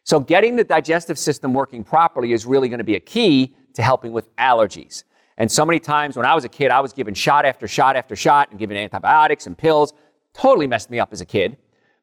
So 0.04 0.20
getting 0.20 0.56
the 0.56 0.63
digestive 0.63 1.18
system 1.20 1.54
working 1.54 1.84
properly 1.84 2.34
is 2.34 2.46
really 2.46 2.70
going 2.70 2.80
to 2.80 2.84
be 2.84 2.96
a 2.96 3.00
key 3.00 3.56
to 3.75 3.84
helping 3.84 4.12
with 4.12 4.36
allergies. 4.38 5.04
And 5.38 5.51
so 5.51 5.66
many 5.66 5.80
times 5.80 6.18
when 6.18 6.25
I 6.25 6.34
was 6.34 6.44
a 6.44 6.50
kid, 6.50 6.72
I 6.72 6.80
was 6.80 6.92
given 6.92 7.13
shot 7.13 7.46
after 7.46 7.68
shot 7.68 7.96
after 7.96 8.16
shot 8.16 8.50
and 8.50 8.60
given 8.60 8.78
antibiotics 8.78 9.48
and 9.48 9.58
pills. 9.58 9.94
Totally 10.34 10.68
messed 10.68 10.90
me 10.90 11.00
up 11.00 11.10
as 11.12 11.22
a 11.22 11.25
kid. 11.25 11.58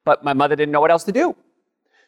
But 0.05 0.25
my 0.25 0.33
mother 0.33 0.57
didn't 0.57 0.73
know 0.73 0.81
what 0.81 0.91
else 0.91 1.05
to 1.05 1.13
do. 1.13 1.37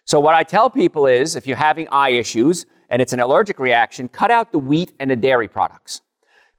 So 0.04 0.20
what 0.20 0.34
I 0.34 0.42
tell 0.42 0.70
people 0.70 1.06
is 1.06 1.36
if 1.36 1.46
you're 1.46 1.56
having 1.56 1.88
eye 1.88 2.10
issues 2.10 2.66
and 2.88 3.02
it's 3.02 3.12
an 3.12 3.20
allergic 3.20 3.58
reaction, 3.58 4.08
cut 4.08 4.30
out 4.30 4.52
the 4.52 4.58
wheat 4.58 4.92
and 4.98 5.10
the 5.10 5.16
dairy 5.16 5.48
products 5.48 6.02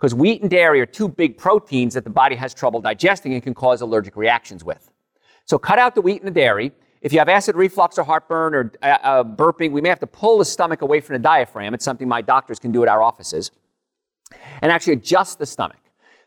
because 0.02 0.16
wheat 0.16 0.42
and 0.42 0.50
dairy 0.50 0.82
are 0.82 0.88
two 0.88 1.08
big 1.08 1.38
proteins 1.38 1.94
that 1.94 2.04
the 2.04 2.10
body 2.10 2.36
has 2.36 2.56
trouble 2.56 2.82
digesting 2.82 3.36
and 3.36 3.44
can 3.44 3.54
cause 3.54 3.82
allergic 3.82 4.16
reactions 4.16 4.64
with. 4.64 4.90
So 5.46 5.60
cut 5.60 5.78
out 5.78 5.94
the 5.94 6.02
wheat 6.02 6.24
and 6.24 6.28
the 6.28 6.32
dairy. 6.32 6.72
If 7.04 7.14
you 7.14 7.20
have 7.20 7.30
acid 7.30 7.56
reflux 7.56 8.00
or 8.00 8.04
heartburn 8.04 8.56
or 8.56 8.72
uh, 8.82 8.86
uh, 9.04 9.24
burping, 9.24 9.72
we 9.72 9.80
may 9.80 9.90
have 9.90 10.00
to 10.00 10.08
pull 10.08 10.40
the 10.40 10.46
stomach 10.46 10.82
away 10.82 11.02
from 11.02 11.14
the 11.14 11.20
diaphragm. 11.20 11.76
It's 11.76 11.86
something 11.86 12.08
my 12.08 12.24
doctors 12.24 12.58
can 12.58 12.72
do 12.72 12.82
at 12.82 12.90
our 12.90 13.04
offices. 13.04 13.52
And 14.64 14.72
actually 14.72 14.94
adjust 14.94 15.38
the 15.38 15.46
stomach. 15.46 15.78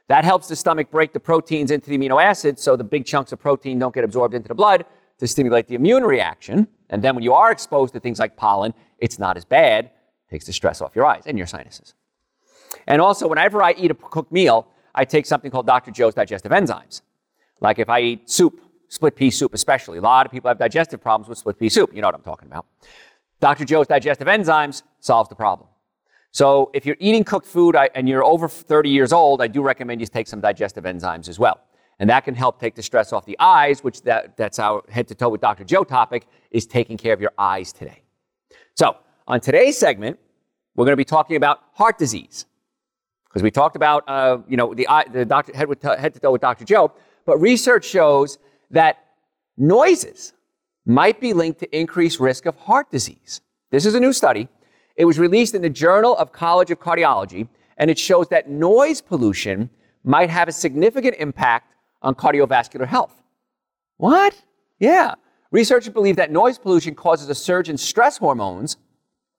That 0.06 0.24
helps 0.24 0.46
the 0.46 0.54
stomach 0.54 0.92
break 0.92 1.12
the 1.12 1.18
proteins 1.18 1.72
into 1.72 1.90
the 1.90 1.98
amino 1.98 2.22
acids 2.22 2.62
so 2.62 2.76
the 2.76 2.84
big 2.84 3.04
chunks 3.04 3.32
of 3.32 3.40
protein 3.40 3.80
don't 3.80 3.94
get 3.94 4.04
absorbed 4.04 4.34
into 4.34 4.46
the 4.46 4.54
blood 4.54 4.84
to 5.18 5.26
stimulate 5.26 5.66
the 5.66 5.74
immune 5.74 6.04
reaction. 6.04 6.68
And 6.90 7.02
then 7.02 7.16
when 7.16 7.24
you 7.24 7.32
are 7.32 7.50
exposed 7.50 7.92
to 7.94 8.00
things 8.00 8.20
like 8.20 8.36
pollen, 8.36 8.72
it's 8.98 9.18
not 9.18 9.36
as 9.36 9.44
bad. 9.44 9.86
It 9.86 10.30
takes 10.30 10.46
the 10.46 10.52
stress 10.52 10.80
off 10.80 10.94
your 10.94 11.06
eyes 11.06 11.24
and 11.26 11.36
your 11.36 11.48
sinuses. 11.48 11.94
And 12.86 13.00
also, 13.00 13.28
whenever 13.28 13.62
I 13.62 13.72
eat 13.72 13.90
a 13.90 13.94
cooked 13.94 14.32
meal, 14.32 14.66
I 14.94 15.04
take 15.04 15.26
something 15.26 15.50
called 15.50 15.66
Dr. 15.66 15.90
Joe's 15.90 16.14
digestive 16.14 16.52
enzymes. 16.52 17.02
Like 17.60 17.78
if 17.78 17.88
I 17.88 18.00
eat 18.00 18.30
soup, 18.30 18.60
split 18.88 19.16
pea 19.16 19.30
soup 19.30 19.54
especially, 19.54 19.98
a 19.98 20.02
lot 20.02 20.26
of 20.26 20.32
people 20.32 20.48
have 20.48 20.58
digestive 20.58 21.00
problems 21.00 21.28
with 21.28 21.38
split 21.38 21.58
pea 21.58 21.68
soup. 21.68 21.94
You 21.94 22.02
know 22.02 22.08
what 22.08 22.14
I'm 22.14 22.22
talking 22.22 22.46
about. 22.46 22.66
Dr. 23.40 23.64
Joe's 23.64 23.86
digestive 23.86 24.28
enzymes 24.28 24.82
solves 25.00 25.28
the 25.28 25.34
problem. 25.34 25.68
So 26.30 26.70
if 26.74 26.84
you're 26.84 26.96
eating 26.98 27.24
cooked 27.24 27.46
food 27.46 27.76
and 27.94 28.08
you're 28.08 28.24
over 28.24 28.48
30 28.48 28.90
years 28.90 29.12
old, 29.12 29.40
I 29.40 29.46
do 29.46 29.62
recommend 29.62 30.00
you 30.00 30.06
take 30.06 30.26
some 30.26 30.40
digestive 30.40 30.84
enzymes 30.84 31.28
as 31.28 31.38
well. 31.38 31.60
And 32.00 32.10
that 32.10 32.24
can 32.24 32.34
help 32.34 32.58
take 32.58 32.74
the 32.74 32.82
stress 32.82 33.12
off 33.12 33.24
the 33.24 33.36
eyes, 33.38 33.84
which 33.84 34.02
that, 34.02 34.36
that's 34.36 34.58
our 34.58 34.82
head 34.88 35.06
to 35.08 35.14
toe 35.14 35.28
with 35.28 35.40
Dr. 35.40 35.64
Joe 35.64 35.84
topic, 35.84 36.26
is 36.50 36.66
taking 36.66 36.96
care 36.96 37.12
of 37.12 37.20
your 37.20 37.32
eyes 37.38 37.72
today. 37.72 38.02
So 38.74 38.96
on 39.28 39.40
today's 39.40 39.78
segment, 39.78 40.18
we're 40.74 40.86
going 40.86 40.94
to 40.94 40.96
be 40.96 41.04
talking 41.04 41.36
about 41.36 41.60
heart 41.72 41.98
disease 41.98 42.46
because 43.34 43.42
we 43.42 43.50
talked 43.50 43.74
about, 43.74 44.08
uh, 44.08 44.38
you 44.46 44.56
know, 44.56 44.74
the, 44.74 44.86
the 45.12 45.24
doctor 45.24 45.54
head, 45.56 45.66
with, 45.66 45.82
head 45.82 46.14
to 46.14 46.20
toe 46.20 46.30
with 46.30 46.40
Dr. 46.40 46.64
Joe, 46.64 46.92
but 47.26 47.36
research 47.38 47.84
shows 47.84 48.38
that 48.70 49.04
noises 49.56 50.34
might 50.86 51.20
be 51.20 51.32
linked 51.32 51.58
to 51.58 51.76
increased 51.76 52.20
risk 52.20 52.46
of 52.46 52.54
heart 52.54 52.92
disease. 52.92 53.40
This 53.72 53.86
is 53.86 53.96
a 53.96 54.00
new 54.00 54.12
study. 54.12 54.46
It 54.94 55.04
was 55.04 55.18
released 55.18 55.52
in 55.56 55.62
the 55.62 55.68
Journal 55.68 56.16
of 56.16 56.30
College 56.30 56.70
of 56.70 56.78
Cardiology, 56.78 57.48
and 57.76 57.90
it 57.90 57.98
shows 57.98 58.28
that 58.28 58.48
noise 58.48 59.00
pollution 59.00 59.68
might 60.04 60.30
have 60.30 60.46
a 60.46 60.52
significant 60.52 61.16
impact 61.18 61.74
on 62.02 62.14
cardiovascular 62.14 62.86
health. 62.86 63.20
What? 63.96 64.44
Yeah. 64.78 65.14
Researchers 65.50 65.92
believe 65.92 66.14
that 66.16 66.30
noise 66.30 66.56
pollution 66.56 66.94
causes 66.94 67.28
a 67.28 67.34
surge 67.34 67.68
in 67.68 67.78
stress 67.78 68.16
hormones, 68.16 68.76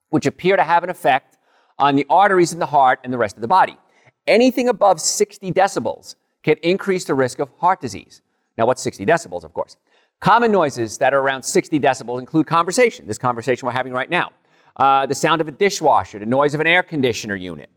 which 0.09 0.25
appear 0.25 0.57
to 0.57 0.63
have 0.63 0.83
an 0.83 0.89
effect 0.89 1.37
on 1.79 1.95
the 1.95 2.05
arteries 2.09 2.51
in 2.51 2.59
the 2.59 2.65
heart 2.65 2.99
and 3.05 3.13
the 3.13 3.17
rest 3.17 3.37
of 3.37 3.41
the 3.41 3.47
body. 3.47 3.77
Anything 4.27 4.69
above 4.69 4.99
60 4.99 5.51
decibels 5.51 6.15
can 6.43 6.57
increase 6.63 7.05
the 7.05 7.13
risk 7.13 7.39
of 7.39 7.49
heart 7.59 7.81
disease. 7.81 8.21
Now, 8.57 8.65
what's 8.65 8.81
60 8.81 9.05
decibels, 9.05 9.43
of 9.43 9.53
course? 9.53 9.77
Common 10.19 10.51
noises 10.51 10.97
that 10.97 11.13
are 11.13 11.19
around 11.19 11.43
60 11.43 11.79
decibels 11.79 12.19
include 12.19 12.47
conversation, 12.47 13.05
this 13.05 13.17
conversation 13.17 13.65
we're 13.65 13.73
having 13.73 13.93
right 13.93 14.09
now, 14.09 14.31
uh, 14.77 15.05
the 15.05 15.15
sound 15.15 15.41
of 15.41 15.47
a 15.47 15.51
dishwasher, 15.51 16.19
the 16.19 16.25
noise 16.25 16.53
of 16.53 16.61
an 16.61 16.67
air 16.67 16.81
conditioner 16.81 17.35
unit. 17.35 17.69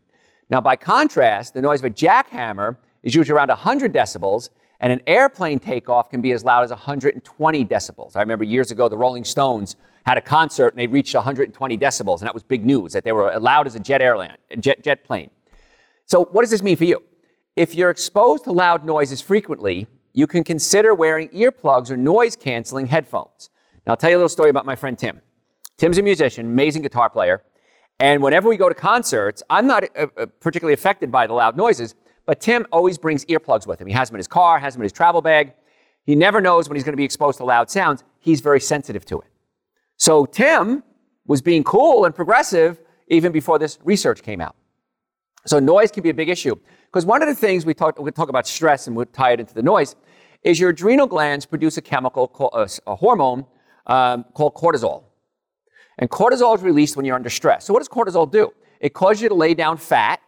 Now, 0.49 0.61
by 0.61 0.75
contrast, 0.75 1.53
the 1.53 1.61
noise 1.61 1.79
of 1.79 1.85
a 1.85 1.89
jackhammer 1.89 2.77
is 3.03 3.13
usually 3.13 3.37
around 3.37 3.49
100 3.49 3.93
decibels, 3.93 4.49
and 4.79 4.91
an 4.91 5.01
airplane 5.05 5.59
takeoff 5.59 6.09
can 6.09 6.21
be 6.21 6.31
as 6.31 6.43
loud 6.43 6.63
as 6.63 6.69
120 6.71 7.65
decibels. 7.65 8.15
I 8.15 8.21
remember 8.21 8.45
years 8.45 8.71
ago, 8.71 8.89
the 8.89 8.97
Rolling 8.97 9.25
Stones 9.25 9.75
had 10.05 10.17
a 10.17 10.21
concert 10.21 10.69
and 10.69 10.79
they 10.79 10.87
reached 10.87 11.13
120 11.13 11.77
decibels, 11.77 12.19
and 12.19 12.27
that 12.27 12.33
was 12.33 12.43
big 12.43 12.65
news 12.65 12.93
that 12.93 13.03
they 13.03 13.11
were 13.11 13.37
loud 13.39 13.67
as 13.67 13.75
a 13.75 13.79
jet 13.79 14.01
airline, 14.01 14.37
jet, 14.59 14.81
jet 14.83 15.03
plane. 15.03 15.29
So, 16.09 16.25
what 16.25 16.41
does 16.41 16.49
this 16.49 16.63
mean 16.63 16.75
for 16.75 16.85
you? 16.85 17.03
If 17.55 17.75
you're 17.75 17.91
exposed 17.91 18.45
to 18.45 18.51
loud 18.51 18.83
noises 18.83 19.21
frequently, 19.21 19.85
you 20.13 20.25
can 20.25 20.43
consider 20.43 20.95
wearing 20.95 21.29
earplugs 21.29 21.91
or 21.91 21.97
noise 21.97 22.35
canceling 22.35 22.87
headphones. 22.87 23.51
Now, 23.85 23.93
I'll 23.93 23.97
tell 23.97 24.09
you 24.09 24.15
a 24.15 24.17
little 24.17 24.29
story 24.29 24.49
about 24.49 24.65
my 24.65 24.75
friend 24.75 24.97
Tim. 24.97 25.21
Tim's 25.77 25.99
a 25.99 26.01
musician, 26.01 26.47
amazing 26.47 26.81
guitar 26.81 27.11
player. 27.11 27.43
And 27.99 28.23
whenever 28.23 28.49
we 28.49 28.57
go 28.57 28.69
to 28.69 28.75
concerts, 28.75 29.43
I'm 29.51 29.67
not 29.67 29.83
uh, 29.95 30.07
uh, 30.17 30.25
particularly 30.39 30.73
affected 30.73 31.11
by 31.11 31.27
the 31.27 31.33
loud 31.33 31.55
noises, 31.55 31.93
but 32.25 32.41
Tim 32.41 32.65
always 32.71 32.97
brings 32.97 33.23
earplugs 33.25 33.67
with 33.67 33.79
him. 33.79 33.87
He 33.87 33.93
has 33.93 34.09
them 34.09 34.15
in 34.15 34.19
his 34.19 34.27
car, 34.27 34.57
has 34.57 34.73
them 34.73 34.81
in 34.81 34.85
his 34.85 34.93
travel 34.93 35.21
bag. 35.21 35.53
He 36.05 36.15
never 36.15 36.41
knows 36.41 36.67
when 36.67 36.75
he's 36.75 36.83
going 36.83 36.93
to 36.93 36.97
be 36.97 37.03
exposed 37.03 37.37
to 37.37 37.43
loud 37.43 37.69
sounds. 37.69 38.03
He's 38.19 38.41
very 38.41 38.61
sensitive 38.61 39.05
to 39.05 39.19
it. 39.19 39.27
So 39.97 40.25
Tim 40.25 40.83
was 41.27 41.43
being 41.43 41.63
cool 41.63 42.05
and 42.05 42.15
progressive 42.15 42.79
even 43.09 43.31
before 43.31 43.59
this 43.59 43.77
research 43.83 44.23
came 44.23 44.41
out. 44.41 44.55
So 45.45 45.59
noise 45.59 45.91
can 45.91 46.03
be 46.03 46.09
a 46.09 46.13
big 46.13 46.29
issue. 46.29 46.55
Because 46.85 47.05
one 47.05 47.21
of 47.21 47.27
the 47.27 47.35
things 47.35 47.65
we 47.65 47.73
talk, 47.73 47.99
we 47.99 48.11
talk 48.11 48.29
about 48.29 48.47
stress 48.47 48.87
and 48.87 48.95
we'll 48.95 49.05
tie 49.05 49.31
it 49.31 49.39
into 49.39 49.53
the 49.53 49.63
noise 49.63 49.95
is 50.43 50.59
your 50.59 50.69
adrenal 50.69 51.07
glands 51.07 51.45
produce 51.45 51.77
a 51.77 51.81
chemical, 51.81 52.27
called, 52.27 52.51
a, 52.53 52.69
a 52.91 52.95
hormone 52.95 53.45
um, 53.87 54.25
called 54.33 54.55
cortisol. 54.55 55.03
And 55.97 56.09
cortisol 56.09 56.55
is 56.55 56.63
released 56.63 56.95
when 56.95 57.05
you're 57.05 57.15
under 57.15 57.29
stress. 57.29 57.65
So 57.65 57.73
what 57.73 57.79
does 57.79 57.89
cortisol 57.89 58.29
do? 58.29 58.51
It 58.79 58.93
causes 58.93 59.21
you 59.21 59.29
to 59.29 59.35
lay 59.35 59.53
down 59.53 59.77
fat 59.77 60.21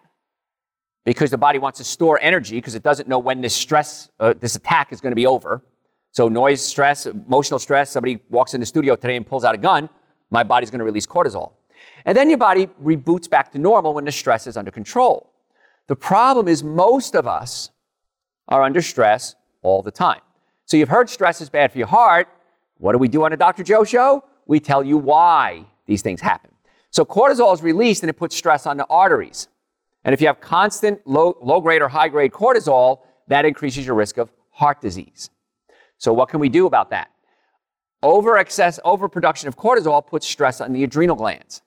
because 1.06 1.32
the 1.32 1.38
body 1.38 1.60
wants 1.60 1.77
to 1.80 1.84
store 1.84 2.20
energy 2.22 2.56
because 2.56 2.75
it 2.75 2.84
doesn't 2.84 3.08
know 3.08 3.20
when 3.20 3.41
this 3.41 3.56
stress, 3.56 4.10
uh, 4.20 4.34
this 4.38 4.56
attack 4.56 4.91
is 4.91 5.01
going 5.01 5.12
to 5.12 5.15
be 5.15 5.25
over. 5.25 5.63
So 6.12 6.27
noise, 6.27 6.62
stress, 6.62 7.06
emotional 7.06 7.58
stress, 7.58 7.89
somebody 7.89 8.20
walks 8.30 8.53
in 8.53 8.60
the 8.60 8.65
studio 8.65 8.96
today 8.96 9.15
and 9.15 9.25
pulls 9.25 9.46
out 9.46 9.56
a 9.56 9.58
gun, 9.58 9.89
my 10.30 10.44
body's 10.44 10.70
going 10.70 10.80
to 10.80 10.86
release 10.86 11.08
cortisol. 11.08 11.53
And 12.06 12.18
then 12.18 12.30
your 12.30 12.38
body 12.38 12.68
reboots 12.84 13.30
back 13.30 13.52
to 13.52 13.60
normal 13.60 13.94
when 13.94 14.06
the 14.06 14.12
stress 14.12 14.48
is 14.48 14.58
under 14.58 14.72
control. 14.72 15.32
The 15.88 15.96
problem 15.96 16.48
is 16.48 16.64
most 16.64 17.16
of 17.16 17.28
us 17.28 17.70
are 18.48 18.64
under 18.64 18.82
stress 18.82 19.36
all 19.62 19.82
the 19.82 19.92
time. 19.92 20.22
So 20.66 20.78
you've 20.78 20.90
heard 20.90 21.10
stress 21.10 21.42
is 21.42 21.50
bad 21.50 21.72
for 21.72 21.78
your 21.78 21.88
heart. 21.88 22.28
What 22.78 22.94
do 22.94 22.98
we 22.98 23.08
do 23.08 23.24
on 23.24 23.34
a 23.34 23.38
Dr. 23.38 23.64
Joe 23.64 23.84
show? 23.84 24.24
We 24.46 24.60
tell 24.60 24.84
you 24.84 24.98
why 24.98 25.66
these 25.86 26.02
things 26.02 26.22
happen. 26.22 26.52
So 26.90 27.06
cortisol 27.06 27.54
is 27.54 27.62
released 27.62 28.04
and 28.04 28.10
it 28.10 28.14
puts 28.14 28.36
stress 28.36 28.66
on 28.66 28.78
the 28.78 28.86
arteries. 28.90 29.48
And 30.04 30.14
if 30.14 30.22
you 30.22 30.28
have 30.28 30.42
constant 30.42 31.00
low, 31.06 31.38
low 31.42 31.62
grade 31.62 31.82
or 31.82 31.90
high 31.90 32.08
grade 32.08 32.32
cortisol, 32.32 33.02
that 33.28 33.46
increases 33.46 33.86
your 33.86 33.96
risk 33.96 34.18
of 34.18 34.32
heart 34.50 34.82
disease. 34.82 35.30
So 35.98 36.12
what 36.12 36.30
can 36.30 36.40
we 36.40 36.50
do 36.50 36.66
about 36.66 36.90
that? 36.90 37.12
Over 38.04 38.38
excess, 38.38 38.80
overproduction 38.84 39.48
of 39.48 39.56
cortisol 39.56 40.06
puts 40.06 40.28
stress 40.28 40.60
on 40.60 40.74
the 40.74 40.84
adrenal 40.84 41.16
glands. 41.16 41.62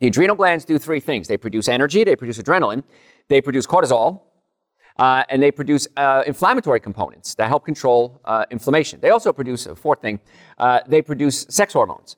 The 0.00 0.06
adrenal 0.06 0.36
glands 0.36 0.64
do 0.64 0.78
three 0.78 1.00
things 1.00 1.26
they 1.26 1.36
produce 1.36 1.68
energy, 1.68 2.04
they 2.04 2.16
produce 2.16 2.38
adrenaline, 2.38 2.84
they 3.28 3.40
produce 3.40 3.66
cortisol, 3.66 4.22
uh, 4.98 5.24
and 5.28 5.42
they 5.42 5.50
produce 5.50 5.88
uh, 5.96 6.22
inflammatory 6.26 6.80
components 6.80 7.34
that 7.36 7.48
help 7.48 7.64
control 7.64 8.20
uh, 8.24 8.44
inflammation. 8.50 9.00
They 9.00 9.10
also 9.10 9.32
produce 9.32 9.66
a 9.66 9.76
fourth 9.76 10.00
thing 10.00 10.20
uh, 10.58 10.80
they 10.86 11.02
produce 11.02 11.46
sex 11.48 11.72
hormones. 11.72 12.16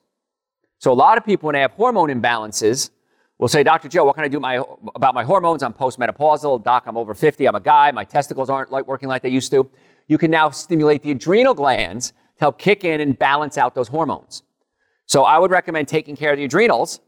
So, 0.79 0.91
a 0.91 0.93
lot 0.93 1.17
of 1.17 1.25
people, 1.25 1.47
when 1.47 1.53
they 1.53 1.61
have 1.61 1.73
hormone 1.73 2.09
imbalances, 2.09 2.89
will 3.37 3.47
say, 3.47 3.61
Dr. 3.63 3.87
Joe, 3.87 4.03
what 4.03 4.15
can 4.15 4.23
I 4.23 4.27
do 4.27 4.39
my, 4.39 4.63
about 4.95 5.13
my 5.13 5.23
hormones? 5.23 5.61
I'm 5.61 5.73
postmenopausal. 5.73 6.63
Doc, 6.63 6.83
I'm 6.87 6.97
over 6.97 7.13
50. 7.13 7.47
I'm 7.47 7.55
a 7.55 7.59
guy. 7.59 7.91
My 7.91 8.03
testicles 8.03 8.49
aren't 8.49 8.71
like 8.71 8.87
working 8.87 9.07
like 9.07 9.21
they 9.21 9.29
used 9.29 9.51
to. 9.51 9.69
You 10.07 10.17
can 10.17 10.31
now 10.31 10.49
stimulate 10.49 11.03
the 11.03 11.11
adrenal 11.11 11.53
glands 11.53 12.09
to 12.09 12.15
help 12.39 12.57
kick 12.57 12.83
in 12.83 12.99
and 12.99 13.17
balance 13.17 13.59
out 13.59 13.75
those 13.75 13.89
hormones. 13.89 14.41
So, 15.05 15.23
I 15.23 15.37
would 15.37 15.51
recommend 15.51 15.87
taking 15.87 16.15
care 16.15 16.31
of 16.31 16.37
the 16.37 16.45
adrenals 16.45 16.99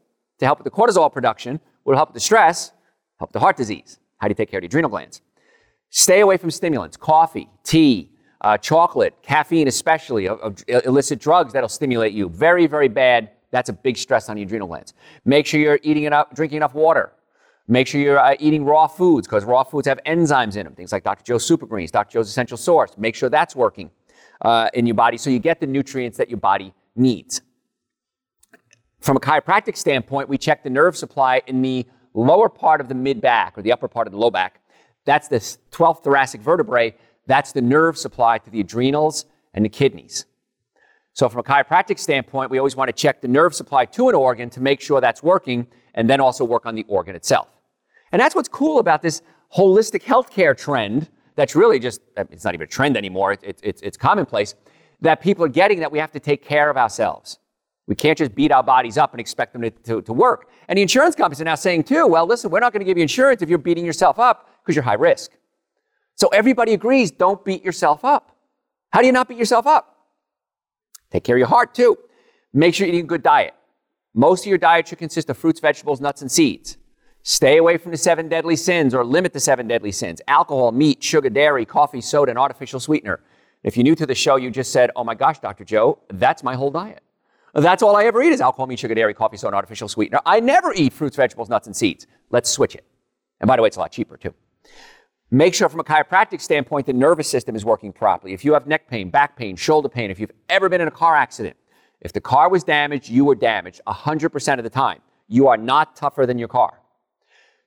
to 0.43 0.47
help 0.47 0.59
with 0.59 0.65
the 0.65 0.71
cortisol 0.71 1.11
production, 1.11 1.59
will 1.85 1.95
help 1.95 2.09
with 2.09 2.15
the 2.15 2.19
stress, 2.19 2.71
help 3.17 3.31
the 3.31 3.39
heart 3.39 3.57
disease. 3.57 3.99
How 4.17 4.27
do 4.27 4.31
you 4.31 4.35
take 4.35 4.51
care 4.51 4.59
of 4.59 4.61
the 4.61 4.67
adrenal 4.67 4.89
glands? 4.89 5.21
Stay 5.89 6.19
away 6.19 6.37
from 6.37 6.51
stimulants, 6.51 6.97
coffee, 6.97 7.49
tea, 7.63 8.11
uh, 8.41 8.57
chocolate, 8.57 9.13
caffeine, 9.21 9.67
especially, 9.67 10.29
illicit 10.67 11.19
drugs 11.19 11.53
that'll 11.53 11.69
stimulate 11.69 12.13
you. 12.13 12.27
Very, 12.29 12.67
very 12.67 12.89
bad. 12.89 13.29
That's 13.51 13.69
a 13.69 13.73
big 13.73 13.97
stress 13.97 14.27
on 14.27 14.35
the 14.35 14.41
adrenal 14.41 14.67
glands. 14.67 14.93
Make 15.23 15.45
sure 15.45 15.59
you're 15.59 15.79
eating 15.81 16.03
enough, 16.03 16.33
drinking 16.33 16.57
enough 16.57 16.73
water. 16.73 17.13
Make 17.67 17.87
sure 17.87 18.01
you're 18.01 18.19
uh, 18.19 18.35
eating 18.39 18.65
raw 18.65 18.87
foods 18.87 19.27
because 19.27 19.45
raw 19.45 19.63
foods 19.63 19.87
have 19.87 19.99
enzymes 20.05 20.57
in 20.57 20.65
them, 20.65 20.75
things 20.75 20.91
like 20.91 21.03
Dr. 21.03 21.23
Joe's 21.23 21.45
Super 21.45 21.65
Greens, 21.65 21.91
Dr. 21.91 22.13
Joe's 22.13 22.27
Essential 22.27 22.57
Source. 22.57 22.97
Make 22.97 23.15
sure 23.15 23.29
that's 23.29 23.55
working 23.55 23.89
uh, 24.41 24.69
in 24.73 24.85
your 24.85 24.95
body 24.95 25.17
so 25.17 25.29
you 25.29 25.39
get 25.39 25.61
the 25.61 25.67
nutrients 25.67 26.17
that 26.17 26.29
your 26.29 26.39
body 26.39 26.73
needs. 26.97 27.41
From 29.03 29.17
a 29.17 29.19
chiropractic 29.19 29.75
standpoint, 29.75 30.29
we 30.29 30.37
check 30.37 30.63
the 30.63 30.69
nerve 30.69 30.95
supply 30.95 31.41
in 31.45 31.61
the 31.61 31.85
lower 32.13 32.47
part 32.47 32.79
of 32.79 32.87
the 32.87 32.95
mid 32.95 33.19
back 33.19 33.57
or 33.57 33.61
the 33.61 33.73
upper 33.73 33.89
part 33.89 34.07
of 34.07 34.13
the 34.13 34.17
low 34.17 34.31
back. 34.31 34.61
That's 35.03 35.27
the 35.27 35.39
12th 35.39 36.03
thoracic 36.03 36.39
vertebrae. 36.39 36.95
That's 37.27 37.51
the 37.51 37.61
nerve 37.61 37.97
supply 37.97 38.37
to 38.37 38.49
the 38.49 38.61
adrenals 38.61 39.25
and 39.53 39.65
the 39.65 39.69
kidneys. 39.69 40.23
So, 41.11 41.27
from 41.27 41.41
a 41.41 41.43
chiropractic 41.43 41.99
standpoint, 41.99 42.49
we 42.49 42.57
always 42.59 42.77
want 42.77 42.87
to 42.87 42.93
check 42.93 43.19
the 43.19 43.27
nerve 43.27 43.53
supply 43.53 43.83
to 43.87 44.07
an 44.07 44.15
organ 44.15 44.49
to 44.51 44.61
make 44.61 44.79
sure 44.79 45.01
that's 45.01 45.21
working 45.21 45.67
and 45.95 46.09
then 46.09 46.21
also 46.21 46.45
work 46.45 46.65
on 46.65 46.73
the 46.73 46.85
organ 46.87 47.13
itself. 47.13 47.49
And 48.13 48.21
that's 48.21 48.35
what's 48.35 48.47
cool 48.47 48.79
about 48.79 49.01
this 49.01 49.21
holistic 49.53 50.03
healthcare 50.03 50.57
trend 50.57 51.09
that's 51.35 51.57
really 51.57 51.77
just, 51.77 51.99
it's 52.15 52.45
not 52.45 52.53
even 52.53 52.63
a 52.63 52.67
trend 52.67 52.95
anymore, 52.95 53.33
it's, 53.33 53.61
it's, 53.63 53.81
it's 53.81 53.97
commonplace, 53.97 54.55
that 55.01 55.19
people 55.19 55.43
are 55.43 55.49
getting 55.49 55.81
that 55.81 55.91
we 55.91 55.99
have 55.99 56.13
to 56.13 56.21
take 56.21 56.41
care 56.41 56.69
of 56.69 56.77
ourselves. 56.77 57.39
We 57.87 57.95
can't 57.95 58.17
just 58.17 58.33
beat 58.33 58.51
our 58.51 58.63
bodies 58.63 58.97
up 58.97 59.13
and 59.13 59.19
expect 59.19 59.53
them 59.53 59.61
to, 59.63 59.69
to, 59.69 60.01
to 60.01 60.13
work. 60.13 60.49
And 60.67 60.77
the 60.77 60.81
insurance 60.81 61.15
companies 61.15 61.41
are 61.41 61.45
now 61.45 61.55
saying, 61.55 61.83
too, 61.83 62.07
well, 62.07 62.25
listen, 62.25 62.49
we're 62.49 62.61
not 62.61 62.71
going 62.71 62.79
to 62.79 62.85
give 62.85 62.97
you 62.97 63.01
insurance 63.01 63.41
if 63.41 63.49
you're 63.49 63.57
beating 63.57 63.85
yourself 63.85 64.19
up 64.19 64.49
because 64.61 64.75
you're 64.75 64.83
high 64.83 64.93
risk. 64.93 65.31
So 66.15 66.29
everybody 66.29 66.73
agrees 66.73 67.11
don't 67.11 67.43
beat 67.43 67.63
yourself 67.63 68.05
up. 68.05 68.37
How 68.91 69.01
do 69.01 69.07
you 69.07 69.11
not 69.11 69.27
beat 69.27 69.37
yourself 69.37 69.67
up? 69.67 69.97
Take 71.11 71.23
care 71.23 71.35
of 71.35 71.39
your 71.39 71.47
heart, 71.47 71.73
too. 71.73 71.97
Make 72.53 72.73
sure 72.73 72.87
you're 72.87 72.95
eating 72.95 73.05
a 73.05 73.07
good 73.07 73.23
diet. 73.23 73.53
Most 74.13 74.41
of 74.41 74.47
your 74.47 74.57
diet 74.59 74.87
should 74.87 74.99
consist 74.99 75.29
of 75.29 75.37
fruits, 75.37 75.59
vegetables, 75.59 75.99
nuts, 75.99 76.21
and 76.21 76.31
seeds. 76.31 76.77
Stay 77.23 77.57
away 77.57 77.77
from 77.77 77.91
the 77.91 77.97
seven 77.97 78.29
deadly 78.29 78.55
sins 78.55 78.93
or 78.93 79.03
limit 79.03 79.33
the 79.33 79.39
seven 79.39 79.67
deadly 79.67 79.91
sins 79.91 80.21
alcohol, 80.27 80.71
meat, 80.71 81.03
sugar, 81.03 81.29
dairy, 81.29 81.65
coffee, 81.65 82.01
soda, 82.01 82.29
and 82.29 82.37
artificial 82.37 82.79
sweetener. 82.79 83.21
If 83.63 83.77
you're 83.77 83.85
new 83.85 83.95
to 83.95 84.05
the 84.05 84.15
show, 84.15 84.35
you 84.35 84.51
just 84.51 84.71
said, 84.71 84.91
oh 84.95 85.03
my 85.03 85.15
gosh, 85.15 85.39
Dr. 85.39 85.63
Joe, 85.63 85.99
that's 86.09 86.43
my 86.43 86.55
whole 86.55 86.69
diet. 86.69 87.01
That's 87.53 87.83
all 87.83 87.95
I 87.95 88.05
ever 88.05 88.21
eat 88.23 88.33
is 88.33 88.41
alcohol, 88.41 88.65
meat, 88.65 88.79
sugar, 88.79 88.95
dairy, 88.95 89.13
coffee, 89.13 89.37
soda, 89.37 89.49
and 89.49 89.55
artificial 89.55 89.87
sweetener. 89.87 90.19
I 90.25 90.39
never 90.39 90.73
eat 90.73 90.91
fruits, 90.91 91.15
vegetables, 91.15 91.49
nuts, 91.49 91.67
and 91.67 91.75
seeds. 91.75 92.07
Let's 92.31 92.49
switch 92.49 92.73
it. 92.73 92.83
And 93.39 93.47
by 93.47 93.55
the 93.55 93.61
way, 93.61 93.67
it's 93.67 93.77
a 93.77 93.79
lot 93.79 93.91
cheaper 93.91 94.17
too. 94.17 94.33
Make 95.29 95.53
sure 95.53 95.69
from 95.69 95.79
a 95.79 95.83
chiropractic 95.83 96.41
standpoint, 96.41 96.85
the 96.85 96.93
nervous 96.93 97.29
system 97.29 97.55
is 97.55 97.65
working 97.65 97.91
properly. 97.91 98.33
If 98.33 98.45
you 98.45 98.53
have 98.53 98.67
neck 98.67 98.87
pain, 98.87 99.09
back 99.09 99.35
pain, 99.35 99.55
shoulder 99.55 99.89
pain, 99.89 100.11
if 100.11 100.19
you've 100.19 100.31
ever 100.49 100.69
been 100.69 100.81
in 100.81 100.87
a 100.87 100.91
car 100.91 101.15
accident, 101.15 101.55
if 102.01 102.13
the 102.13 102.21
car 102.21 102.49
was 102.49 102.63
damaged, 102.63 103.09
you 103.09 103.25
were 103.25 103.35
damaged 103.35 103.81
100% 103.87 104.57
of 104.57 104.63
the 104.63 104.69
time. 104.69 104.99
You 105.27 105.47
are 105.47 105.57
not 105.57 105.95
tougher 105.95 106.25
than 106.25 106.37
your 106.37 106.47
car. 106.47 106.79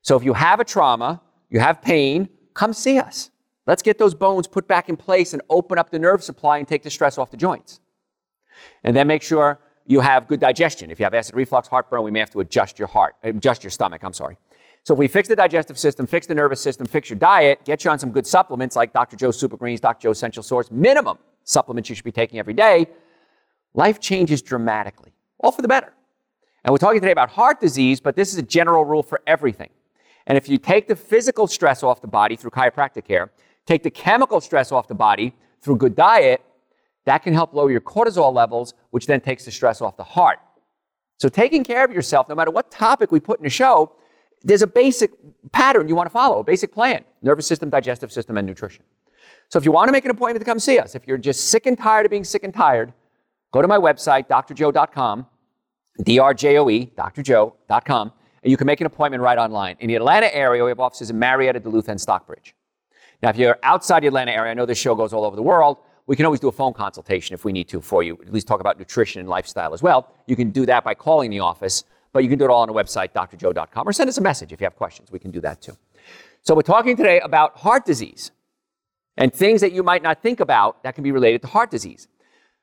So 0.03 0.17
if 0.17 0.23
you 0.23 0.33
have 0.35 0.61
a 0.61 0.65
trauma, 0.65 1.21
you 1.51 1.59
have 1.59 1.83
pain, 1.83 2.29
come 2.55 2.73
see 2.73 2.99
us. 2.99 3.31
Let's 3.67 3.83
get 3.83 3.99
those 3.99 4.15
bones 4.15 4.47
put 4.47 4.69
back 4.69 4.89
in 4.89 4.97
place 4.97 5.33
and 5.33 5.43
open 5.51 5.79
up 5.79 5.91
the 5.91 5.99
nerve 5.99 6.23
supply 6.23 6.59
and 6.59 6.69
take 6.69 6.83
the 6.83 6.91
stress 6.91 7.19
off 7.19 7.31
the 7.31 7.37
joints. 7.37 7.81
And 8.85 8.95
then 8.97 9.09
make 9.09 9.23
sure 9.23 9.59
you 9.87 10.01
have 10.01 10.27
good 10.29 10.41
digestion. 10.41 10.91
If 10.91 10.99
you 10.99 11.05
have 11.05 11.15
acid 11.15 11.35
reflux, 11.35 11.69
heartburn, 11.69 12.03
we 12.03 12.11
may 12.11 12.19
have 12.19 12.31
to 12.31 12.41
adjust 12.41 12.79
your 12.79 12.89
heart, 12.89 13.15
adjust 13.23 13.63
your 13.65 13.71
stomach, 13.71 14.03
I'm 14.03 14.13
sorry. 14.13 14.37
So 14.83 14.95
if 14.95 14.99
we 14.99 15.09
fix 15.09 15.29
the 15.29 15.37
digestive 15.37 15.79
system, 15.79 16.07
fix 16.07 16.27
the 16.27 16.35
nervous 16.35 16.61
system, 16.61 16.87
fix 16.87 17.11
your 17.11 17.19
diet, 17.19 17.65
get 17.65 17.85
you 17.85 17.91
on 17.91 17.99
some 17.99 18.13
good 18.13 18.27
supplements 18.27 18.77
like 18.77 18.93
Dr. 18.93 19.17
Joe's 19.17 19.39
Super 19.39 19.57
Greens, 19.57 19.81
Dr. 19.81 20.03
Joe's 20.03 20.19
Essential 20.19 20.43
Source, 20.43 20.71
minimum 20.71 21.19
supplements 21.45 21.89
you 21.89 21.95
should 21.97 22.05
be 22.05 22.13
taking 22.13 22.39
every 22.39 22.55
day, 22.55 22.87
life 23.75 24.01
changes 24.01 24.43
dramatically, 24.43 25.13
all 25.39 25.51
for 25.51 25.63
the 25.63 25.69
better. 25.69 25.93
And 26.65 26.73
we're 26.73 26.79
talking 26.79 27.01
today 27.01 27.13
about 27.13 27.31
heart 27.31 27.61
disease, 27.61 28.01
but 28.01 28.17
this 28.17 28.33
is 28.33 28.39
a 28.39 28.43
general 28.43 28.85
rule 28.85 29.03
for 29.03 29.21
everything. 29.27 29.71
And 30.27 30.37
if 30.37 30.49
you 30.49 30.59
take 30.59 30.89
the 30.89 30.97
physical 30.97 31.47
stress 31.47 31.83
off 31.83 32.01
the 32.01 32.09
body 32.09 32.35
through 32.35 32.51
chiropractic 32.51 33.05
care, 33.05 33.31
take 33.67 33.85
the 33.85 33.91
chemical 33.91 34.41
stress 34.41 34.73
off 34.73 34.89
the 34.89 34.95
body 34.95 35.35
through 35.61 35.77
good 35.77 35.95
diet, 35.95 36.43
that 37.07 37.23
can 37.23 37.33
help 37.33 37.55
lower 37.55 37.71
your 37.71 37.81
cortisol 37.81 38.33
levels, 38.33 38.75
which 38.91 39.07
then 39.07 39.21
takes 39.21 39.45
the 39.45 39.51
stress 39.51 39.81
off 39.81 39.97
the 39.97 40.05
heart. 40.05 40.39
So 41.19 41.29
taking 41.29 41.65
care 41.65 41.85
of 41.85 41.93
yourself, 41.93 42.29
no 42.29 42.35
matter 42.35 42.51
what 42.51 42.71
topic 42.71 43.11
we 43.11 43.21
put 43.21 43.41
in 43.41 43.47
a 43.47 43.51
show, 43.51 43.93
there's 44.43 44.63
a 44.63 44.67
basic 44.67 45.13
pattern 45.53 45.89
you 45.89 45.97
want 45.97 46.07
to 46.07 46.13
follow, 46.13 46.41
a 46.41 46.45
basic 46.45 46.73
plan 46.73 47.05
nervous 47.23 47.47
system, 47.47 47.71
digestive 47.71 48.13
system, 48.13 48.37
and 48.37 48.47
nutrition. 48.47 48.85
So 49.49 49.59
if 49.59 49.65
you 49.65 49.73
want 49.73 49.89
to 49.89 49.93
make 49.93 50.05
an 50.05 50.11
appointment 50.11 50.45
to 50.45 50.49
come 50.49 50.61
see 50.61 50.79
us, 50.79 50.95
if 50.95 51.07
you're 51.07 51.19
just 51.19 51.49
sick 51.49 51.67
and 51.67 51.77
tired 51.77 52.07
of 52.07 52.11
being 52.11 52.23
sick 52.23 52.45
and 52.45 52.55
tired, 52.55 52.93
go 53.53 53.63
to 53.63 53.69
my 53.69 53.79
website, 53.79 54.29
drjoe.com, 54.29 55.27
D-R-J-O-E, 56.05 56.93
drjoe.com, 56.97 58.13
and 58.43 58.51
you 58.51 58.57
can 58.57 58.67
make 58.67 58.81
an 58.81 58.87
appointment 58.87 59.23
right 59.23 59.39
online. 59.39 59.77
In 59.81 59.89
the 59.89 59.97
Atlanta 59.97 60.33
area, 60.33 60.63
we 60.63 60.71
have 60.71 60.79
offices 60.79 61.11
in 61.11 61.19
Marietta, 61.19 61.61
Duluth, 61.61 61.89
and 61.89 62.01
Stockbridge. 62.01 62.55
Now, 63.23 63.31
if 63.31 63.37
you're 63.37 63.59
outside 63.63 64.03
the 64.03 64.09
Atlanta 64.09 64.33
area, 64.33 64.51
I 64.51 64.55
know 64.55 64.67
this 64.67 64.79
show 64.79 64.95
goes 64.95 65.13
all 65.13 65.25
over 65.25 65.35
the 65.35 65.43
world. 65.43 65.79
We 66.07 66.17
can 66.17 66.25
always 66.25 66.41
do 66.41 66.49
a 66.49 66.53
phone 66.53 66.73
consultation 66.73 67.35
if 67.35 67.45
we 67.45 67.53
need 67.53 67.69
to 67.69 67.81
for 67.81 68.03
you, 68.03 68.19
at 68.23 68.33
least 68.33 68.47
talk 68.47 68.61
about 68.61 68.79
nutrition 68.79 69.21
and 69.21 69.29
lifestyle 69.29 69.75
as 69.75 69.83
well. 69.83 70.15
You 70.27 70.37
can 70.37 70.51
do 70.51 70.65
that 70.67 70.85
by 70.85 70.95
calling 70.95 71.31
the 71.31 71.41
office 71.41 71.85
but 72.17 72.23
you 72.23 72.31
can 72.31 72.39
do 72.39 72.47
it 72.47 72.51
all 72.51 72.63
on 72.63 72.69
the 72.69 72.73
website, 72.73 73.13
drjoe.com, 73.13 73.87
or 73.87 73.93
send 73.93 74.09
us 74.09 74.17
a 74.17 74.23
message 74.23 74.51
if 74.51 74.59
you 74.59 74.65
have 74.65 74.75
questions. 74.75 75.13
We 75.13 75.19
can 75.19 75.31
do 75.31 75.43
that 75.43 75.61
too. 75.61 75.77
So 76.41 76.55
we're 76.55 76.63
talking 76.63 76.97
today 76.97 77.21
about 77.21 77.59
heart 77.59 77.85
disease 77.85 78.31
and 79.19 79.31
things 79.35 79.61
that 79.61 79.73
you 79.73 79.83
might 79.83 80.03
not 80.03 80.23
think 80.23 80.41
about 80.41 80.83
that 80.83 80.95
can 80.95 81.05
be 81.05 81.13
related 81.13 81.43
to 81.43 81.49
heart 81.49 81.71
disease. 81.71 82.09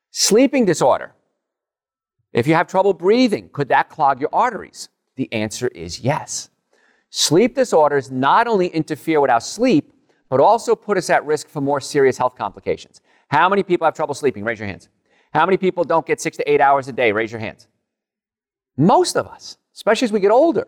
Sleeping 0.09 0.65
disorder. 0.65 1.13
If 2.31 2.47
you 2.47 2.55
have 2.55 2.65
trouble 2.65 2.95
breathing, 2.95 3.47
could 3.53 3.69
that 3.69 3.89
clog 3.89 4.19
your 4.19 4.31
arteries? 4.33 4.89
The 5.17 5.31
answer 5.31 5.67
is 5.67 5.99
yes. 5.99 6.49
Sleep 7.11 7.53
disorders 7.53 8.09
not 8.09 8.47
only 8.47 8.69
interfere 8.69 9.21
with 9.21 9.29
our 9.29 9.39
sleep, 9.39 9.93
but 10.29 10.39
also 10.39 10.75
put 10.75 10.97
us 10.97 11.11
at 11.11 11.23
risk 11.27 11.47
for 11.47 11.61
more 11.61 11.79
serious 11.79 12.17
health 12.17 12.35
complications. 12.35 13.01
How 13.33 13.49
many 13.49 13.63
people 13.63 13.85
have 13.85 13.95
trouble 13.95 14.13
sleeping? 14.13 14.43
Raise 14.43 14.59
your 14.59 14.67
hands. 14.67 14.89
How 15.33 15.43
many 15.47 15.57
people 15.57 15.83
don't 15.83 16.05
get 16.05 16.21
six 16.21 16.37
to 16.37 16.47
eight 16.49 16.61
hours 16.61 16.87
a 16.87 16.93
day? 16.93 17.11
Raise 17.11 17.31
your 17.31 17.41
hands. 17.41 17.67
Most 18.77 19.17
of 19.17 19.25
us, 19.25 19.57
especially 19.73 20.05
as 20.05 20.11
we 20.11 20.19
get 20.19 20.29
older. 20.29 20.67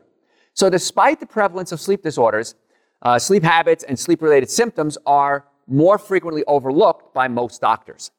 So, 0.56 0.68
despite 0.68 1.20
the 1.20 1.28
prevalence 1.28 1.72
of 1.72 1.80
sleep 1.80 2.02
disorders, 2.02 2.56
uh, 3.04 3.20
sleep 3.20 3.44
habits 3.44 3.84
and 3.84 4.00
sleep 4.00 4.20
related 4.20 4.50
symptoms 4.50 4.98
are 5.06 5.46
more 5.68 6.00
frequently 6.00 6.44
overlooked 6.46 7.14
by 7.14 7.28
most 7.28 7.62
doctors. 7.62 8.10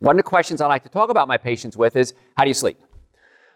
One 0.00 0.16
of 0.16 0.18
the 0.18 0.28
questions 0.28 0.60
I 0.60 0.66
like 0.66 0.82
to 0.82 0.90
talk 0.90 1.08
about 1.08 1.26
my 1.26 1.38
patients 1.38 1.74
with 1.74 1.96
is 1.96 2.12
how 2.36 2.44
do 2.44 2.50
you 2.50 2.54
sleep? 2.54 2.78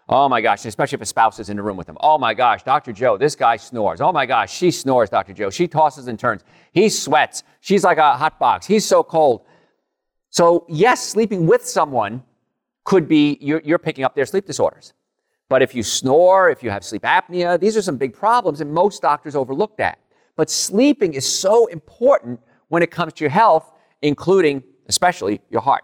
Oh 0.09 0.27
my 0.27 0.41
gosh, 0.41 0.65
especially 0.65 0.95
if 0.95 1.01
a 1.01 1.05
spouse 1.05 1.37
is 1.37 1.49
in 1.49 1.57
the 1.57 1.63
room 1.63 1.77
with 1.77 1.85
them. 1.85 1.97
Oh 1.99 2.17
my 2.17 2.33
gosh, 2.33 2.63
Dr. 2.63 2.91
Joe, 2.91 3.17
this 3.17 3.35
guy 3.35 3.57
snores. 3.57 4.01
Oh 4.01 4.11
my 4.11 4.25
gosh, 4.25 4.51
she 4.51 4.71
snores, 4.71 5.11
Dr. 5.11 5.33
Joe. 5.33 5.51
She 5.51 5.67
tosses 5.67 6.07
and 6.07 6.17
turns. 6.17 6.43
He 6.71 6.89
sweats. 6.89 7.43
She's 7.59 7.83
like 7.83 7.99
a 7.99 8.17
hot 8.17 8.39
box. 8.39 8.65
He's 8.65 8.85
so 8.85 9.03
cold. 9.03 9.41
So, 10.37 10.67
yes, 10.69 11.03
sleeping 11.03 11.47
with 11.47 11.65
someone 11.67 12.21
could 12.83 13.07
be 13.07 13.39
you're, 13.41 13.59
you're 13.65 13.79
picking 13.79 14.03
up 14.03 14.13
their 14.13 14.27
sleep 14.27 14.45
disorders. 14.45 14.93
But 15.49 15.63
if 15.63 15.73
you 15.73 15.81
snore, 15.81 16.51
if 16.51 16.61
you 16.61 16.69
have 16.69 16.83
sleep 16.83 17.01
apnea, 17.01 17.59
these 17.59 17.75
are 17.75 17.81
some 17.81 17.97
big 17.97 18.13
problems, 18.13 18.61
and 18.61 18.71
most 18.71 19.01
doctors 19.01 19.35
overlook 19.35 19.77
that. 19.77 19.97
But 20.35 20.51
sleeping 20.51 21.15
is 21.15 21.25
so 21.25 21.65
important 21.65 22.39
when 22.67 22.83
it 22.83 22.91
comes 22.91 23.13
to 23.13 23.23
your 23.23 23.31
health, 23.31 23.71
including, 24.03 24.61
especially, 24.87 25.41
your 25.49 25.61
heart. 25.61 25.83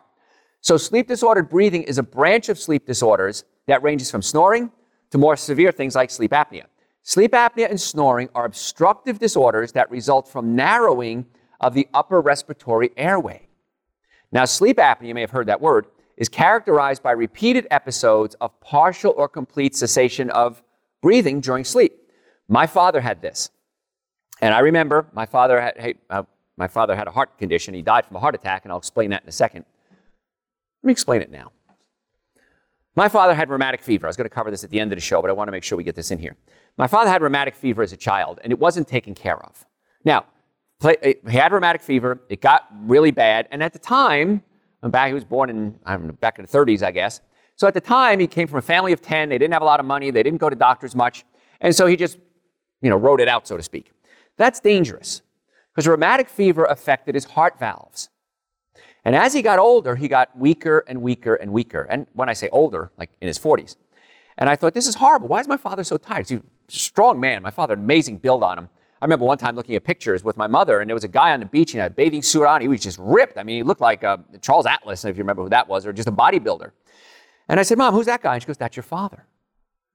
So, 0.62 0.78
sleep 0.78 1.08
disordered 1.08 1.49
breathing 1.49 1.82
is 1.82 1.97
a 1.97 2.04
branch 2.04 2.47
of 2.47 2.60
sleep 2.60 2.86
disorders 2.86 3.45
that 3.65 3.82
ranges 3.82 4.12
from 4.12 4.21
snoring 4.21 4.71
to 5.10 5.17
more 5.17 5.36
severe 5.36 5.71
things 5.71 5.95
like 5.95 6.12
sleep 6.12 6.30
apnea. 6.30 6.65
Sleep 7.01 7.32
apnea 7.32 7.71
and 7.71 7.82
snoring 7.82 8.30
are 8.36 8.45
obstructive 8.45 9.17
disorders 9.17 9.71
that 9.71 9.89
result 9.89 10.28
from 10.28 10.56
narrowing 10.56 11.25
of 11.60 11.73
the 11.73 11.88
upper 11.95 12.21
respiratory 12.21 12.91
airway. 12.95 13.47
Now, 14.34 14.46
sleep 14.46 14.78
apnea, 14.78 15.08
you 15.08 15.13
may 15.13 15.22
have 15.22 15.30
heard 15.30 15.48
that 15.48 15.62
word, 15.62 15.86
is 16.17 16.28
characterized 16.28 17.04
by 17.04 17.12
repeated 17.12 17.67
episodes 17.69 18.36
of 18.41 18.60
partial 18.60 19.13
or 19.15 19.30
complete 19.30 19.76
cessation 19.76 20.32
of 20.32 20.63
breathing 21.02 21.39
during 21.39 21.63
sleep. 21.63 21.93
My 22.48 22.65
father 22.65 23.00
had 23.00 23.22
this. 23.22 23.52
And 24.41 24.54
I 24.54 24.60
remember 24.60 25.08
my 25.13 25.28
father 25.28 25.62
had, 25.62 25.78
hey, 25.78 25.96
uh, 26.10 26.24
my 26.58 26.67
father 26.67 26.96
had 26.96 27.08
a 27.08 27.12
heart 27.12 27.38
condition. 27.38 27.76
He 27.76 27.84
died 27.84 28.06
from 28.06 28.17
a 28.17 28.19
heart 28.19 28.34
attack, 28.34 28.65
and 28.65 28.72
I'll 28.72 28.80
explain 28.80 29.12
that 29.12 29.22
in 29.22 29.30
a 29.30 29.32
second. 29.32 29.65
Let 30.82 30.88
me 30.88 30.91
explain 30.91 31.22
it 31.22 31.32
now. 31.32 31.52
My 32.96 33.10
father 33.10 33.34
had 33.36 33.50
rheumatic 33.50 33.82
fever. 33.82 34.08
I 34.08 34.10
was 34.10 34.17
going 34.17 34.30
to 34.30 34.34
cover 34.34 34.52
this 34.52 34.63
at 34.63 34.69
the 34.72 34.80
end 34.80 34.91
of 34.91 34.98
the 34.98 35.02
show, 35.02 35.22
but 35.22 35.30
I 35.30 35.34
want 35.34 35.48
to 35.48 35.52
make 35.52 35.63
sure 35.63 35.78
we 35.78 35.84
get 35.84 35.96
this 35.96 36.12
in 36.12 36.19
here. 36.19 36.36
My 36.78 36.88
father 36.88 37.10
had 37.10 37.22
rheumatic 37.22 37.56
fever 37.56 37.84
as 37.84 37.93
a 37.93 37.98
child, 37.98 38.39
and 38.43 38.52
it 38.52 38.60
wasn't 38.60 38.88
taken 38.88 39.13
care 39.13 39.39
of. 39.43 39.65
Now, 40.04 40.26
he 40.89 41.38
had 41.38 41.52
rheumatic 41.52 41.82
fever. 41.82 42.22
It 42.30 42.41
got 42.41 42.67
really 42.82 43.12
bad, 43.12 43.48
and 43.52 43.63
at 43.63 43.74
the 43.74 43.80
time, 43.80 44.43
back 44.82 45.08
he 45.08 45.13
was 45.13 45.24
born 45.24 45.50
in 45.50 45.80
I 45.86 45.96
don't 45.96 46.08
know, 46.08 46.13
back 46.13 46.39
in 46.39 46.46
the 46.46 46.52
30s, 46.52 46.84
I 46.84 46.91
guess. 46.91 47.22
So 47.56 47.67
at 47.67 47.74
the 47.74 47.82
time, 47.82 48.19
he 48.19 48.28
came 48.28 48.48
from 48.48 48.60
a 48.60 48.63
family 48.63 48.93
of 48.93 49.02
10. 49.02 49.30
They 49.30 49.38
didn't 49.38 49.54
have 49.54 49.62
a 49.62 49.65
lot 49.65 49.80
of 49.80 49.86
money. 49.86 50.12
They 50.12 50.24
didn't 50.24 50.39
go 50.39 50.50
to 50.50 50.56
doctors 50.56 50.96
much. 50.96 51.24
And 51.62 51.76
so 51.76 51.86
he 51.86 51.96
just, 51.96 52.17
you 52.82 52.89
know, 52.89 52.98
wrote 52.98 53.22
it 53.22 53.28
out, 53.28 53.48
so 53.48 53.58
to 53.58 53.63
speak. 53.63 53.91
That's 54.38 54.60
dangerous 54.60 55.22
because 55.72 55.88
rheumatic 55.88 56.30
fever 56.30 56.65
affected 56.65 57.15
his 57.15 57.26
heart 57.26 57.60
valves. 57.60 58.10
And 59.06 59.15
as 59.15 59.34
he 59.34 59.41
got 59.41 59.60
older, 59.60 59.96
he 59.96 60.08
got 60.08 60.38
weaker 60.38 60.84
and 60.88 61.02
weaker 61.02 61.36
and 61.36 61.52
weaker. 61.52 61.84
And 61.89 62.08
when 62.13 62.30
I 62.30 62.34
say 62.34 62.50
older, 62.50 62.91
like 62.98 63.12
in 63.22 63.28
his 63.28 63.38
40s. 63.38 63.76
And 64.38 64.50
I 64.50 64.56
thought, 64.56 64.74
this 64.74 64.88
is 64.88 64.96
horrible. 64.96 65.28
Why 65.28 65.39
is 65.41 65.48
my 65.48 65.58
father 65.58 65.84
so 65.84 65.98
tired? 65.98 66.28
He's 66.28 66.39
a 66.39 66.43
strong 66.67 67.19
man. 67.19 67.43
My 67.43 67.52
father 67.52 67.76
amazing 67.76 68.17
build 68.17 68.43
on 68.43 68.58
him. 68.58 68.69
I 69.04 69.06
remember 69.06 69.26
one 69.26 69.38
time 69.38 69.58
looking 69.58 69.76
at 69.76 69.84
pictures 69.84 70.24
with 70.24 70.38
my 70.38 70.48
mother, 70.48 70.80
and 70.80 70.89
there 70.89 70.96
was 70.96 71.04
a 71.04 71.10
guy 71.10 71.34
on 71.34 71.42
the 71.42 71.46
beach 71.46 71.76
in 71.76 71.82
a 71.82 71.89
bathing 71.89 72.22
suit 72.22 72.46
on. 72.46 72.62
He 72.62 72.70
was 72.70 72.80
just 72.80 72.98
ripped. 72.98 73.38
I 73.38 73.44
mean, 73.44 73.58
he 73.58 73.63
looked 73.63 73.82
like 73.82 74.02
uh, 74.02 74.16
Charles 74.42 74.66
Atlas, 74.66 75.04
if 75.04 75.18
you 75.18 75.24
remember 75.24 75.44
who 75.44 75.50
that 75.50 75.68
was, 75.68 75.86
or 75.86 75.92
just 75.92 76.08
a 76.08 76.12
bodybuilder. 76.13 76.72
And 77.50 77.60
I 77.60 77.63
said, 77.63 77.78
Mom, 77.78 77.94
who's 77.94 78.06
that 78.06 78.22
guy? 78.22 78.36
And 78.36 78.42
she 78.42 78.48
goes, 78.48 78.56
That's 78.56 78.78
your 78.78 78.84
father. 78.84 79.26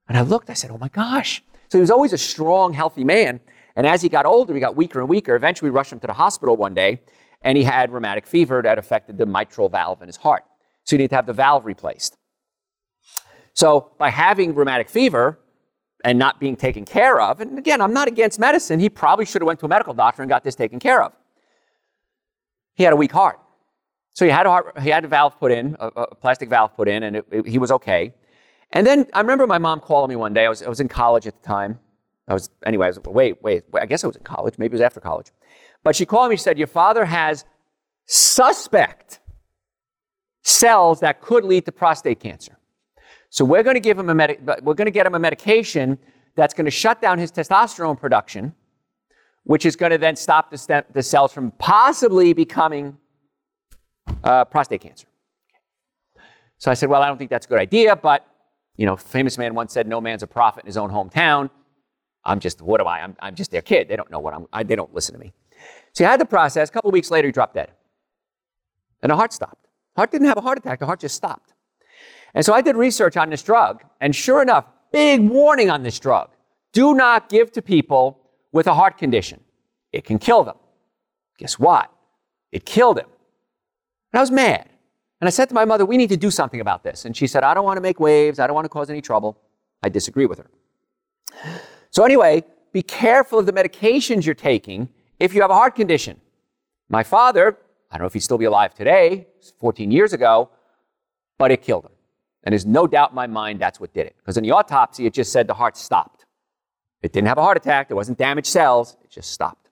And 0.07 0.15
I 0.15 0.21
looked, 0.21 0.51
I 0.51 0.53
said, 0.53 0.69
Oh 0.69 0.77
my 0.77 0.89
gosh. 0.89 1.43
So 1.69 1.79
he 1.79 1.81
was 1.81 1.89
always 1.89 2.13
a 2.13 2.19
strong, 2.19 2.73
healthy 2.73 3.03
man. 3.03 3.39
And 3.75 3.87
as 3.87 4.03
he 4.03 4.09
got 4.09 4.27
older, 4.27 4.53
he 4.53 4.59
got 4.59 4.75
weaker 4.75 4.99
and 4.99 5.09
weaker. 5.09 5.33
Eventually, 5.33 5.71
we 5.71 5.75
rushed 5.75 5.91
him 5.91 5.99
to 6.01 6.07
the 6.07 6.13
hospital 6.13 6.55
one 6.55 6.75
day, 6.75 7.01
and 7.41 7.57
he 7.57 7.63
had 7.63 7.91
rheumatic 7.91 8.27
fever 8.27 8.61
that 8.61 8.77
affected 8.77 9.17
the 9.17 9.25
mitral 9.25 9.69
valve 9.69 10.03
in 10.03 10.07
his 10.07 10.17
heart. 10.17 10.43
So 10.83 10.95
he 10.95 10.99
needed 10.99 11.09
to 11.09 11.15
have 11.15 11.25
the 11.25 11.33
valve 11.33 11.65
replaced. 11.65 12.15
So 13.55 13.89
by 13.97 14.11
having 14.11 14.53
rheumatic 14.53 14.87
fever, 14.87 15.39
and 16.03 16.17
not 16.17 16.39
being 16.39 16.55
taken 16.55 16.85
care 16.85 17.19
of. 17.19 17.41
And 17.41 17.57
again, 17.57 17.81
I'm 17.81 17.93
not 17.93 18.07
against 18.07 18.39
medicine. 18.39 18.79
He 18.79 18.89
probably 18.89 19.25
should 19.25 19.41
have 19.41 19.47
went 19.47 19.59
to 19.59 19.65
a 19.65 19.69
medical 19.69 19.93
doctor 19.93 20.21
and 20.21 20.29
got 20.29 20.43
this 20.43 20.55
taken 20.55 20.79
care 20.79 21.03
of. 21.03 21.11
He 22.75 22.83
had 22.83 22.93
a 22.93 22.95
weak 22.95 23.11
heart. 23.11 23.39
So 24.13 24.25
he 24.25 24.31
had 24.31 24.45
a, 24.45 24.49
heart, 24.49 24.79
he 24.81 24.89
had 24.89 25.05
a 25.05 25.07
valve 25.07 25.37
put 25.39 25.51
in, 25.51 25.75
a, 25.79 25.87
a 25.87 26.15
plastic 26.15 26.49
valve 26.49 26.75
put 26.75 26.87
in, 26.87 27.03
and 27.03 27.17
it, 27.17 27.25
it, 27.31 27.47
he 27.47 27.57
was 27.57 27.71
okay. 27.71 28.13
And 28.71 28.85
then 28.85 29.07
I 29.13 29.21
remember 29.21 29.47
my 29.47 29.57
mom 29.57 29.79
calling 29.79 30.09
me 30.09 30.15
one 30.15 30.33
day. 30.33 30.45
I 30.45 30.49
was, 30.49 30.61
I 30.61 30.69
was 30.69 30.79
in 30.79 30.87
college 30.87 31.27
at 31.27 31.41
the 31.41 31.47
time. 31.47 31.79
I 32.27 32.33
was, 32.33 32.49
anyway, 32.65 32.85
I 32.85 32.89
was, 32.89 32.99
wait, 32.99 33.41
wait, 33.41 33.63
wait, 33.71 33.81
I 33.81 33.85
guess 33.85 34.03
I 34.03 34.07
was 34.07 34.15
in 34.15 34.23
college. 34.23 34.55
Maybe 34.57 34.73
it 34.73 34.75
was 34.75 34.81
after 34.81 34.99
college. 34.99 35.31
But 35.83 35.95
she 35.95 36.05
called 36.05 36.29
me, 36.29 36.35
she 36.35 36.43
said, 36.43 36.57
Your 36.57 36.67
father 36.67 37.05
has 37.05 37.45
suspect 38.05 39.19
cells 40.43 40.99
that 40.99 41.21
could 41.21 41.43
lead 41.43 41.65
to 41.65 41.71
prostate 41.71 42.19
cancer. 42.19 42.58
So 43.29 43.45
we're 43.45 43.63
going 43.63 43.75
to 43.75 43.79
give 43.79 43.97
him 43.97 44.09
a 44.09 44.15
med- 44.15 44.39
we're 44.63 44.73
going 44.73 44.85
to 44.85 44.91
get 44.91 45.05
him 45.05 45.15
a 45.15 45.19
medication 45.19 45.97
that's 46.35 46.53
going 46.53 46.65
to 46.65 46.71
shut 46.71 47.01
down 47.01 47.19
his 47.19 47.31
testosterone 47.31 47.99
production, 47.99 48.53
which 49.43 49.65
is 49.65 49.75
going 49.75 49.91
to 49.91 49.97
then 49.97 50.15
stop 50.15 50.49
the, 50.51 50.57
st- 50.57 50.91
the 50.93 51.03
cells 51.03 51.31
from 51.31 51.51
possibly 51.51 52.33
becoming 52.33 52.97
uh, 54.23 54.45
prostate 54.45 54.81
cancer. 54.81 55.07
So 56.57 56.71
I 56.71 56.73
said, 56.73 56.89
well, 56.89 57.01
I 57.01 57.07
don't 57.07 57.17
think 57.17 57.29
that's 57.29 57.45
a 57.45 57.49
good 57.49 57.59
idea, 57.59 57.95
but 57.95 58.25
you 58.75 58.85
know, 58.85 58.95
famous 58.95 59.37
man 59.37 59.55
once 59.55 59.73
said, 59.73 59.87
"No 59.87 59.99
man's 59.99 60.23
a 60.23 60.27
prophet 60.27 60.63
in 60.63 60.67
his 60.67 60.77
own 60.77 60.89
hometown." 60.89 61.49
I'm 62.23 62.39
just, 62.39 62.61
what 62.61 62.79
am 62.79 62.87
I? 62.87 63.01
I'm, 63.01 63.15
I'm 63.19 63.35
just 63.35 63.51
their 63.51 63.61
kid. 63.61 63.89
They 63.89 63.97
don't 63.97 64.09
know 64.09 64.19
what 64.19 64.33
I'm. 64.33 64.47
I, 64.53 64.63
they 64.63 64.77
don't 64.77 64.93
listen 64.93 65.13
to 65.15 65.19
me. 65.19 65.33
So 65.91 66.05
he 66.05 66.09
had 66.09 66.19
the 66.19 66.25
process. 66.25 66.69
A 66.69 66.71
couple 66.71 66.89
of 66.89 66.93
weeks 66.93 67.11
later, 67.11 67.27
he 67.27 67.31
dropped 67.33 67.55
dead, 67.55 67.71
and 69.01 69.09
the 69.09 69.17
heart 69.17 69.33
stopped. 69.33 69.67
Heart 69.97 70.11
didn't 70.11 70.27
have 70.27 70.37
a 70.37 70.41
heart 70.41 70.57
attack. 70.57 70.79
The 70.79 70.85
heart 70.85 71.01
just 71.01 71.15
stopped. 71.15 71.53
And 72.33 72.45
so 72.45 72.53
I 72.53 72.61
did 72.61 72.75
research 72.75 73.17
on 73.17 73.29
this 73.29 73.43
drug, 73.43 73.83
and 74.01 74.15
sure 74.15 74.41
enough, 74.41 74.65
big 74.91 75.21
warning 75.21 75.69
on 75.69 75.83
this 75.83 75.99
drug. 75.99 76.29
Do 76.73 76.93
not 76.93 77.29
give 77.29 77.51
to 77.53 77.61
people 77.61 78.19
with 78.51 78.67
a 78.67 78.73
heart 78.73 78.97
condition. 78.97 79.41
It 79.91 80.03
can 80.03 80.19
kill 80.19 80.43
them. 80.43 80.57
Guess 81.37 81.57
what? 81.57 81.91
It 82.51 82.65
killed 82.65 82.99
him. 82.99 83.07
And 84.13 84.19
I 84.19 84.21
was 84.21 84.31
mad. 84.31 84.69
And 85.21 85.27
I 85.27 85.31
said 85.31 85.49
to 85.49 85.55
my 85.55 85.65
mother, 85.65 85.85
we 85.85 85.97
need 85.97 86.09
to 86.09 86.17
do 86.17 86.31
something 86.31 86.61
about 86.61 86.83
this. 86.83 87.05
And 87.05 87.15
she 87.15 87.27
said, 87.27 87.43
I 87.43 87.53
don't 87.53 87.65
want 87.65 87.77
to 87.77 87.81
make 87.81 87.99
waves. 87.99 88.39
I 88.39 88.47
don't 88.47 88.53
want 88.53 88.65
to 88.65 88.69
cause 88.69 88.89
any 88.89 89.01
trouble. 89.01 89.37
I 89.83 89.89
disagree 89.89 90.25
with 90.25 90.39
her. 90.39 90.49
So, 91.91 92.03
anyway, 92.03 92.43
be 92.71 92.81
careful 92.81 93.39
of 93.39 93.45
the 93.45 93.53
medications 93.53 94.25
you're 94.25 94.35
taking 94.35 94.89
if 95.19 95.33
you 95.33 95.41
have 95.41 95.51
a 95.51 95.55
heart 95.55 95.75
condition. 95.75 96.19
My 96.89 97.03
father, 97.03 97.57
I 97.91 97.97
don't 97.97 98.03
know 98.03 98.07
if 98.07 98.13
he'd 98.13 98.21
still 98.21 98.37
be 98.37 98.45
alive 98.45 98.73
today, 98.73 99.27
14 99.59 99.91
years 99.91 100.13
ago, 100.13 100.49
but 101.37 101.51
it 101.51 101.61
killed 101.61 101.85
him. 101.85 101.91
And 102.43 102.53
there's 102.53 102.65
no 102.65 102.87
doubt 102.87 103.11
in 103.11 103.15
my 103.15 103.27
mind 103.27 103.59
that's 103.59 103.79
what 103.79 103.93
did 103.93 104.07
it. 104.07 104.15
Because 104.17 104.37
in 104.37 104.43
the 104.43 104.51
autopsy, 104.51 105.05
it 105.05 105.13
just 105.13 105.31
said 105.31 105.47
the 105.47 105.53
heart 105.53 105.77
stopped. 105.77 106.25
It 107.01 107.13
didn't 107.13 107.27
have 107.27 107.37
a 107.37 107.41
heart 107.41 107.57
attack, 107.57 107.87
there 107.87 107.97
wasn't 107.97 108.17
damaged 108.17 108.47
cells, 108.47 108.97
it 109.03 109.09
just 109.09 109.31
stopped. 109.31 109.69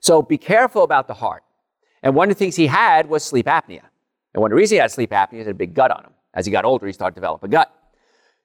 So 0.00 0.22
be 0.22 0.38
careful 0.38 0.82
about 0.82 1.08
the 1.08 1.14
heart. 1.14 1.42
And 2.02 2.14
one 2.14 2.30
of 2.30 2.36
the 2.36 2.38
things 2.38 2.56
he 2.56 2.66
had 2.66 3.08
was 3.08 3.22
sleep 3.22 3.46
apnea. 3.46 3.82
And 4.32 4.40
one 4.40 4.50
of 4.50 4.56
the 4.56 4.56
reasons 4.56 4.70
he 4.70 4.76
had 4.78 4.90
sleep 4.90 5.10
apnea 5.10 5.40
is 5.40 5.46
a 5.46 5.54
big 5.54 5.74
gut 5.74 5.90
on 5.90 6.04
him. 6.04 6.12
As 6.32 6.46
he 6.46 6.52
got 6.52 6.64
older, 6.64 6.86
he 6.86 6.92
started 6.92 7.14
to 7.14 7.20
develop 7.20 7.42
a 7.42 7.48
gut. 7.48 7.74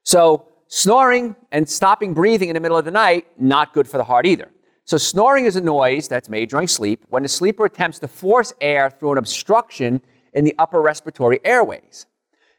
So 0.02 0.48
snoring 0.68 1.34
and 1.52 1.68
stopping 1.68 2.12
breathing 2.12 2.48
in 2.48 2.54
the 2.54 2.60
middle 2.60 2.76
of 2.76 2.84
the 2.84 2.90
night, 2.90 3.26
not 3.38 3.72
good 3.72 3.88
for 3.88 3.96
the 3.96 4.04
heart 4.04 4.26
either. 4.26 4.50
So 4.84 4.98
snoring 4.98 5.46
is 5.46 5.56
a 5.56 5.60
noise 5.60 6.06
that's 6.06 6.28
made 6.28 6.50
during 6.50 6.68
sleep 6.68 7.04
when 7.08 7.22
the 7.22 7.28
sleeper 7.28 7.64
attempts 7.64 7.98
to 8.00 8.08
force 8.08 8.52
air 8.60 8.90
through 8.90 9.12
an 9.12 9.18
obstruction 9.18 10.00
in 10.32 10.44
the 10.44 10.54
upper 10.58 10.80
respiratory 10.80 11.40
airways. 11.44 12.06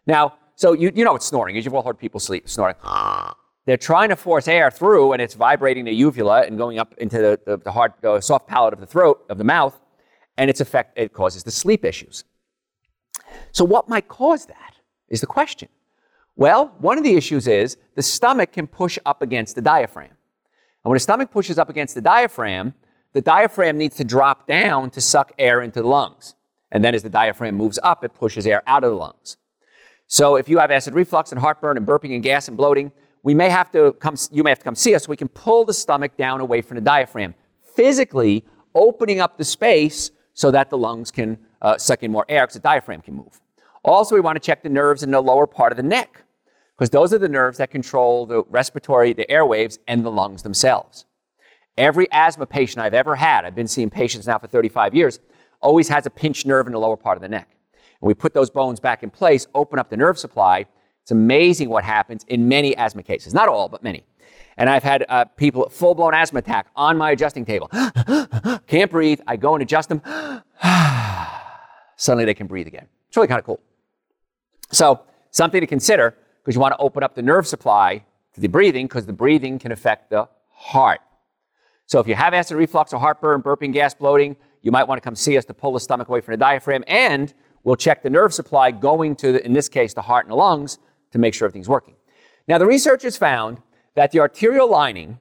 Now, 0.05 0.35
so 0.57 0.73
you, 0.73 0.91
you 0.93 1.05
know 1.05 1.13
what 1.13 1.23
snoring 1.23 1.55
is. 1.55 1.63
You've 1.63 1.75
all 1.75 1.83
heard 1.83 1.99
people 1.99 2.19
sleep 2.19 2.49
snoring. 2.49 2.75
They're 3.65 3.77
trying 3.77 4.09
to 4.09 4.15
force 4.15 4.47
air 4.47 4.71
through, 4.71 5.13
and 5.13 5.21
it's 5.21 5.35
vibrating 5.35 5.85
the 5.85 5.91
uvula 5.91 6.41
and 6.41 6.57
going 6.57 6.79
up 6.79 6.95
into 6.97 7.17
the, 7.17 7.39
the, 7.45 7.57
the 7.57 7.71
hard, 7.71 7.93
the 8.01 8.19
soft 8.21 8.47
palate 8.47 8.73
of 8.73 8.79
the 8.79 8.87
throat, 8.87 9.23
of 9.29 9.37
the 9.37 9.43
mouth, 9.43 9.79
and 10.37 10.49
its 10.49 10.59
effect, 10.59 10.97
it 10.97 11.13
causes 11.13 11.43
the 11.43 11.51
sleep 11.51 11.85
issues. 11.85 12.23
So, 13.51 13.63
what 13.63 13.87
might 13.87 14.07
cause 14.07 14.47
that 14.47 14.73
is 15.09 15.21
the 15.21 15.27
question. 15.27 15.69
Well, 16.35 16.73
one 16.79 16.97
of 16.97 17.03
the 17.03 17.15
issues 17.15 17.47
is 17.47 17.77
the 17.95 18.01
stomach 18.01 18.51
can 18.51 18.67
push 18.67 18.97
up 19.05 19.21
against 19.21 19.55
the 19.55 19.61
diaphragm. 19.61 20.11
And 20.11 20.89
when 20.89 20.95
the 20.95 21.01
stomach 21.01 21.31
pushes 21.31 21.57
up 21.57 21.69
against 21.69 21.95
the 21.95 22.01
diaphragm, 22.01 22.73
the 23.13 23.21
diaphragm 23.21 23.77
needs 23.77 23.95
to 23.97 24.03
drop 24.03 24.47
down 24.47 24.89
to 24.91 25.01
suck 25.01 25.33
air 25.37 25.61
into 25.61 25.81
the 25.81 25.87
lungs. 25.87 26.35
And 26.71 26.83
then 26.83 26.93
as 26.93 27.03
the 27.03 27.09
diaphragm 27.09 27.55
moves 27.55 27.79
up, 27.81 28.03
it 28.03 28.13
pushes 28.13 28.45
air 28.45 28.61
out 28.67 28.83
of 28.83 28.91
the 28.91 28.97
lungs. 28.97 29.37
So 30.07 30.37
if 30.37 30.47
you 30.47 30.57
have 30.59 30.71
acid 30.71 30.93
reflux 30.93 31.31
and 31.31 31.39
heartburn 31.39 31.77
and 31.77 31.85
burping 31.85 32.13
and 32.15 32.23
gas 32.23 32.47
and 32.47 32.55
bloating, 32.55 32.91
we 33.23 33.33
may 33.33 33.49
have 33.49 33.71
to 33.73 33.91
come, 33.93 34.15
you 34.31 34.41
may 34.41 34.51
have 34.51 34.59
to 34.59 34.63
come 34.63 34.75
see 34.75 34.95
us 34.95 35.07
we 35.07 35.17
can 35.17 35.27
pull 35.27 35.65
the 35.65 35.73
stomach 35.73 36.15
down 36.15 36.39
away 36.39 36.61
from 36.61 36.75
the 36.75 36.81
diaphragm, 36.81 37.35
physically 37.75 38.45
opening 38.73 39.19
up 39.19 39.37
the 39.37 39.43
space 39.43 40.11
so 40.33 40.49
that 40.51 40.69
the 40.69 40.77
lungs 40.77 41.11
can 41.11 41.37
uh, 41.61 41.77
suck 41.77 42.03
in 42.03 42.11
more 42.11 42.25
air 42.29 42.43
because 42.43 42.53
the 42.53 42.59
diaphragm 42.59 43.01
can 43.01 43.15
move. 43.15 43.41
Also, 43.83 44.15
we 44.15 44.21
want 44.21 44.35
to 44.35 44.39
check 44.39 44.63
the 44.63 44.69
nerves 44.69 45.03
in 45.03 45.11
the 45.11 45.21
lower 45.21 45.45
part 45.45 45.73
of 45.73 45.77
the 45.77 45.83
neck 45.83 46.23
because 46.77 46.89
those 46.89 47.11
are 47.11 47.17
the 47.17 47.27
nerves 47.27 47.57
that 47.57 47.71
control 47.71 48.25
the 48.25 48.43
respiratory, 48.49 49.11
the 49.11 49.25
airwaves, 49.29 49.77
and 49.87 50.05
the 50.05 50.11
lungs 50.11 50.43
themselves. 50.43 51.05
Every 51.77 52.07
asthma 52.11 52.45
patient 52.45 52.79
I've 52.79 52.93
ever 52.93 53.15
had, 53.15 53.45
I've 53.45 53.55
been 53.55 53.67
seeing 53.67 53.89
patients 53.89 54.27
now 54.27 54.39
for 54.39 54.47
35 54.47 54.95
years, 54.95 55.19
always 55.59 55.89
has 55.89 56.05
a 56.05 56.09
pinched 56.09 56.45
nerve 56.45 56.67
in 56.67 56.73
the 56.73 56.79
lower 56.79 56.97
part 56.97 57.17
of 57.17 57.21
the 57.21 57.29
neck. 57.29 57.56
And 58.01 58.07
we 58.07 58.13
put 58.13 58.33
those 58.33 58.49
bones 58.49 58.79
back 58.79 59.03
in 59.03 59.09
place, 59.09 59.47
open 59.55 59.79
up 59.79 59.89
the 59.89 59.97
nerve 59.97 60.17
supply. 60.19 60.65
It's 61.03 61.11
amazing 61.11 61.69
what 61.69 61.83
happens 61.83 62.25
in 62.27 62.47
many 62.47 62.75
asthma 62.75 63.03
cases. 63.03 63.33
Not 63.33 63.47
all, 63.47 63.69
but 63.69 63.83
many. 63.83 64.03
And 64.57 64.69
I've 64.69 64.83
had 64.83 65.05
uh, 65.07 65.25
people, 65.25 65.69
full 65.69 65.93
blown 65.93 66.13
asthma 66.13 66.39
attack 66.39 66.67
on 66.75 66.97
my 66.97 67.11
adjusting 67.11 67.45
table. 67.45 67.69
Can't 68.67 68.89
breathe. 68.89 69.21
I 69.27 69.37
go 69.37 69.53
and 69.53 69.61
adjust 69.61 69.89
them. 69.89 70.01
Suddenly 71.95 72.25
they 72.25 72.33
can 72.33 72.47
breathe 72.47 72.67
again. 72.67 72.87
It's 73.07 73.15
really 73.15 73.27
kind 73.27 73.39
of 73.39 73.45
cool. 73.45 73.61
So, 74.71 75.01
something 75.31 75.61
to 75.61 75.67
consider 75.67 76.15
because 76.43 76.55
you 76.55 76.61
want 76.61 76.73
to 76.73 76.79
open 76.79 77.03
up 77.03 77.15
the 77.15 77.21
nerve 77.21 77.47
supply 77.47 78.03
to 78.33 78.41
the 78.41 78.47
breathing 78.47 78.87
because 78.87 79.05
the 79.05 79.13
breathing 79.13 79.59
can 79.59 79.71
affect 79.71 80.09
the 80.09 80.27
heart. 80.49 81.01
So, 81.85 81.99
if 81.99 82.07
you 82.07 82.15
have 82.15 82.33
acid 82.33 82.57
reflux 82.57 82.93
or 82.93 82.99
heartburn, 82.99 83.43
burping, 83.43 83.71
gas, 83.71 83.93
bloating, 83.93 84.35
you 84.61 84.71
might 84.71 84.87
want 84.87 85.01
to 85.01 85.03
come 85.03 85.15
see 85.15 85.37
us 85.37 85.45
to 85.45 85.53
pull 85.53 85.71
the 85.71 85.79
stomach 85.79 86.09
away 86.09 86.19
from 86.19 86.33
the 86.33 86.37
diaphragm. 86.37 86.83
And 86.87 87.33
we'll 87.67 87.75
check 87.75 88.01
the 88.01 88.09
nerve 88.09 88.33
supply 88.33 88.71
going 88.71 89.13
to, 89.13 89.33
the, 89.33 89.45
in 89.45 89.51
this 89.51 89.67
case, 89.67 89.93
the 89.93 90.01
heart 90.01 90.25
and 90.25 90.31
the 90.31 90.35
lungs 90.37 90.79
to 91.11 91.19
make 91.19 91.33
sure 91.33 91.45
everything's 91.45 91.67
working. 91.67 91.95
Now, 92.47 92.57
the 92.57 92.65
researchers 92.65 93.17
found 93.17 93.61
that 93.95 94.13
the 94.13 94.21
arterial 94.21 94.69
lining, 94.69 95.19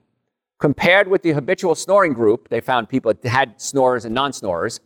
compared 0.61 1.09
with 1.09 1.23
the 1.23 1.33
habitual 1.33 1.75
snoring 1.75 2.13
group, 2.13 2.49
they 2.49 2.61
found 2.61 2.89
people 2.89 3.13
that 3.13 3.29
had 3.29 3.61
snorers 3.61 4.05
and 4.05 4.15
non 4.15 4.33
snorers, 4.33 4.79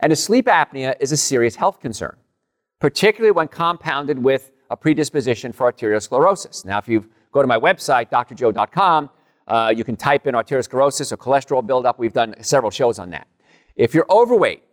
and 0.00 0.12
the 0.12 0.16
sleep 0.16 0.44
apnea 0.44 0.94
is 1.00 1.10
a 1.10 1.16
serious 1.16 1.56
health 1.56 1.80
concern, 1.80 2.14
particularly 2.80 3.32
when 3.32 3.48
compounded 3.48 4.22
with 4.22 4.52
a 4.68 4.76
predisposition 4.76 5.52
for 5.52 5.72
arteriosclerosis. 5.72 6.66
Now, 6.66 6.76
if 6.76 6.86
you 6.86 7.08
go 7.32 7.40
to 7.40 7.48
my 7.48 7.58
website, 7.58 8.10
drjoe.com, 8.10 9.08
uh, 9.48 9.72
you 9.74 9.84
can 9.84 9.96
type 9.96 10.26
in 10.26 10.34
arteriosclerosis 10.34 11.12
or 11.12 11.16
cholesterol 11.16 11.66
buildup. 11.66 11.98
We've 11.98 12.12
done 12.12 12.34
several 12.42 12.70
shows 12.70 12.98
on 12.98 13.08
that. 13.10 13.26
If 13.74 13.94
you're 13.94 14.06
overweight, 14.10 14.64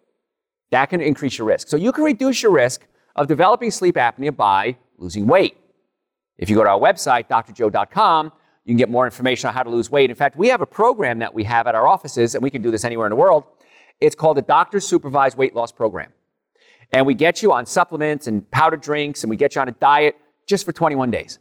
that 0.73 0.89
can 0.89 1.01
increase 1.01 1.37
your 1.37 1.47
risk. 1.47 1.67
So 1.67 1.77
you 1.77 1.91
can 1.91 2.03
reduce 2.03 2.41
your 2.41 2.51
risk 2.51 2.85
of 3.15 3.27
developing 3.27 3.69
sleep 3.69 3.95
apnea 3.95 4.35
by 4.35 4.75
losing 4.97 5.27
weight. 5.27 5.55
If 6.37 6.49
you 6.49 6.55
go 6.55 6.63
to 6.63 6.69
our 6.69 6.79
website, 6.79 7.27
drjoe.com, 7.29 8.31
you 8.65 8.71
can 8.71 8.77
get 8.77 8.89
more 8.89 9.05
information 9.05 9.47
on 9.49 9.53
how 9.53 9.61
to 9.61 9.69
lose 9.69 9.91
weight. 9.91 10.09
In 10.09 10.15
fact, 10.15 10.35
we 10.35 10.47
have 10.47 10.61
a 10.61 10.65
program 10.65 11.19
that 11.19 11.31
we 11.33 11.43
have 11.43 11.67
at 11.67 11.75
our 11.75 11.87
offices, 11.87 12.33
and 12.33 12.43
we 12.43 12.49
can 12.49 12.61
do 12.63 12.71
this 12.71 12.83
anywhere 12.83 13.05
in 13.05 13.11
the 13.11 13.15
world. 13.15 13.43
It's 14.01 14.15
called 14.15 14.37
the 14.37 14.41
Doctor 14.41 14.79
Supervised 14.79 15.37
Weight 15.37 15.55
Loss 15.55 15.73
Program. 15.73 16.11
And 16.91 17.05
we 17.05 17.13
get 17.13 17.43
you 17.43 17.51
on 17.51 17.65
supplements 17.65 18.25
and 18.25 18.49
powdered 18.49 18.81
drinks, 18.81 19.23
and 19.23 19.29
we 19.29 19.35
get 19.35 19.53
you 19.53 19.61
on 19.61 19.69
a 19.69 19.73
diet 19.73 20.15
just 20.47 20.65
for 20.65 20.71
21 20.71 21.11
days. 21.11 21.37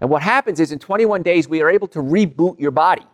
And 0.00 0.10
what 0.10 0.20
happens 0.20 0.60
is 0.60 0.72
in 0.72 0.78
21 0.78 1.22
days, 1.22 1.48
we 1.48 1.62
are 1.62 1.70
able 1.70 1.88
to 1.88 2.00
reboot 2.00 2.60
your 2.60 2.70
body. 2.70 3.06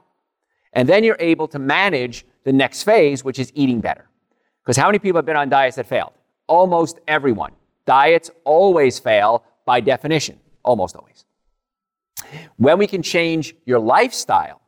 And 0.72 0.88
then 0.88 1.05
you're 1.05 1.16
able 1.20 1.46
to 1.48 1.59
manage 1.61 2.27
the 2.42 2.53
next 2.53 2.83
phase, 2.83 3.22
which 3.22 3.38
is 3.38 3.53
eating 3.55 3.81
better. 3.81 4.09
Because 4.68 4.76
how 4.76 4.88
many 4.88 4.98
people 4.98 5.16
have 5.16 5.24
been 5.24 5.35
on 5.35 5.48
diets 5.48 5.76
that 5.76 5.87
failed? 5.87 6.12
Almost 6.46 6.98
everyone. 7.09 7.52
Diets 7.87 8.31
always 8.44 8.98
fail 8.98 9.42
by 9.64 9.81
definition, 9.81 10.38
almost 10.62 10.94
always. 10.94 11.24
When 12.59 12.76
we 12.76 12.87
can 12.87 13.00
change 13.00 13.54
your 13.64 13.78
lifestyle 13.78 14.61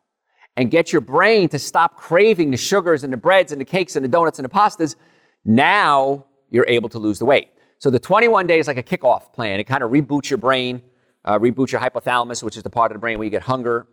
and 0.57 0.71
get 0.71 0.91
your 0.91 1.03
brain 1.03 1.51
to 1.51 1.59
stop 1.59 1.99
craving 1.99 2.51
the 2.51 2.57
sugars 2.57 3.05
and 3.05 3.13
the 3.13 3.19
breads 3.19 3.53
and 3.53 3.61
the 3.61 3.65
cakes 3.67 3.95
and 3.95 4.03
the 4.03 4.09
donuts 4.09 4.39
and 4.39 4.47
the 4.47 4.49
pastas, 4.49 4.97
now 5.45 6.25
you're 6.49 6.65
able 6.67 6.89
to 6.89 6.99
lose 6.99 7.19
the 7.19 7.27
weight. 7.27 7.51
So 7.77 7.91
the 7.91 7.99
21 7.99 8.47
days 8.47 8.69
like 8.69 8.79
a 8.79 8.83
kickoff 8.83 9.35
plan. 9.35 9.61
It 9.61 9.65
kind 9.65 9.83
of 9.83 9.91
reboots 9.91 10.31
your 10.31 10.39
brain, 10.39 10.81
uh, 11.27 11.39
reboots 11.39 11.73
your 11.73 11.81
hypothalamus, 11.83 12.43
which 12.43 12.57
is 12.57 12.63
the 12.63 12.71
part 12.71 12.91
of 12.91 12.95
the 12.95 13.01
brain 13.01 13.19
where 13.19 13.27
you 13.27 13.31
get 13.31 13.43
hunger. 13.43 13.87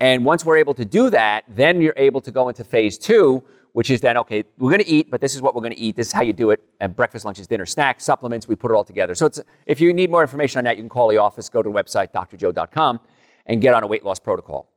And 0.00 0.24
once 0.24 0.46
we're 0.46 0.56
able 0.56 0.72
to 0.74 0.86
do 0.86 1.10
that, 1.10 1.44
then 1.46 1.82
you're 1.82 1.92
able 1.98 2.22
to 2.22 2.30
go 2.30 2.48
into 2.48 2.64
phase 2.64 2.96
two, 2.96 3.44
which 3.72 3.90
is 3.90 4.00
then, 4.00 4.16
okay, 4.18 4.44
we're 4.58 4.70
going 4.70 4.84
to 4.84 4.88
eat, 4.88 5.10
but 5.10 5.20
this 5.20 5.34
is 5.34 5.40
what 5.40 5.54
we're 5.54 5.62
going 5.62 5.72
to 5.72 5.80
eat. 5.80 5.96
This 5.96 6.08
is 6.08 6.12
how 6.12 6.22
you 6.22 6.32
do 6.32 6.50
it. 6.50 6.62
And 6.80 6.94
breakfast, 6.94 7.24
lunches, 7.24 7.46
dinner, 7.46 7.64
snacks, 7.64 8.04
supplements, 8.04 8.46
we 8.46 8.54
put 8.54 8.70
it 8.70 8.74
all 8.74 8.84
together. 8.84 9.14
So 9.14 9.26
it's, 9.26 9.40
if 9.66 9.80
you 9.80 9.92
need 9.94 10.10
more 10.10 10.22
information 10.22 10.58
on 10.58 10.64
that, 10.64 10.76
you 10.76 10.82
can 10.82 10.90
call 10.90 11.08
the 11.08 11.18
office, 11.18 11.48
go 11.48 11.62
to 11.62 11.68
the 11.70 11.74
website, 11.74 12.12
drjoe.com, 12.12 13.00
and 13.46 13.60
get 13.62 13.74
on 13.74 13.82
a 13.82 13.86
weight 13.86 14.04
loss 14.04 14.18
protocol. 14.18 14.68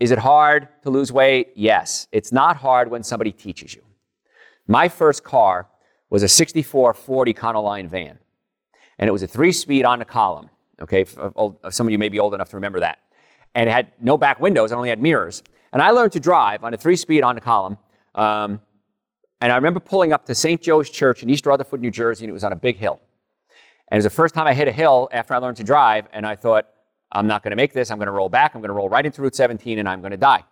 Is 0.00 0.10
it 0.10 0.18
hard 0.18 0.68
to 0.82 0.90
lose 0.90 1.12
weight? 1.12 1.52
Yes. 1.54 2.08
It's 2.10 2.32
not 2.32 2.56
hard 2.56 2.90
when 2.90 3.02
somebody 3.02 3.32
teaches 3.32 3.74
you. 3.74 3.82
My 4.66 4.88
first 4.88 5.22
car 5.22 5.68
was 6.08 6.22
a 6.22 6.28
64 6.28 6.94
40 6.94 7.34
Econoline 7.34 7.88
van, 7.88 8.18
and 8.98 9.08
it 9.08 9.12
was 9.12 9.22
a 9.22 9.26
three 9.26 9.52
speed 9.52 9.84
on 9.84 10.00
the 10.00 10.04
column. 10.04 10.50
Okay, 10.80 11.04
some 11.70 11.86
of 11.86 11.90
you 11.92 11.98
may 11.98 12.08
be 12.08 12.18
old 12.18 12.34
enough 12.34 12.48
to 12.50 12.56
remember 12.56 12.80
that. 12.80 12.98
And 13.54 13.68
it 13.68 13.72
had 13.72 13.92
no 14.00 14.16
back 14.16 14.40
windows, 14.40 14.72
it 14.72 14.74
only 14.74 14.88
had 14.88 15.00
mirrors. 15.00 15.42
And 15.72 15.82
I 15.82 15.90
learned 15.90 16.12
to 16.12 16.20
drive 16.20 16.64
on 16.64 16.72
a 16.72 16.76
three 16.76 16.96
speed 16.96 17.22
on 17.22 17.34
the 17.34 17.40
column 17.40 17.78
um, 18.14 18.60
and 19.40 19.52
I 19.52 19.56
remember 19.56 19.80
pulling 19.80 20.12
up 20.12 20.26
to 20.26 20.34
St. 20.34 20.60
Joe's 20.60 20.90
Church 20.90 21.22
in 21.22 21.30
East 21.30 21.46
Rutherford, 21.46 21.80
New 21.80 21.90
Jersey, 21.90 22.24
and 22.24 22.30
it 22.30 22.34
was 22.34 22.44
on 22.44 22.52
a 22.52 22.56
big 22.56 22.76
hill. 22.76 23.00
And 23.88 23.96
it 23.96 23.98
was 23.98 24.04
the 24.04 24.10
first 24.10 24.34
time 24.34 24.46
I 24.46 24.54
hit 24.54 24.68
a 24.68 24.72
hill 24.72 25.08
after 25.12 25.34
I 25.34 25.38
learned 25.38 25.56
to 25.56 25.64
drive, 25.64 26.06
and 26.12 26.26
I 26.26 26.36
thought, 26.36 26.66
I'm 27.12 27.26
not 27.26 27.42
going 27.42 27.50
to 27.50 27.56
make 27.56 27.72
this. 27.72 27.90
I'm 27.90 27.98
going 27.98 28.06
to 28.06 28.12
roll 28.12 28.28
back. 28.28 28.54
I'm 28.54 28.60
going 28.60 28.68
to 28.68 28.74
roll 28.74 28.88
right 28.88 29.04
into 29.04 29.22
Route 29.22 29.34
17, 29.34 29.78
and 29.78 29.88
I'm 29.88 30.00
going 30.00 30.12
to 30.12 30.16
die. 30.16 30.44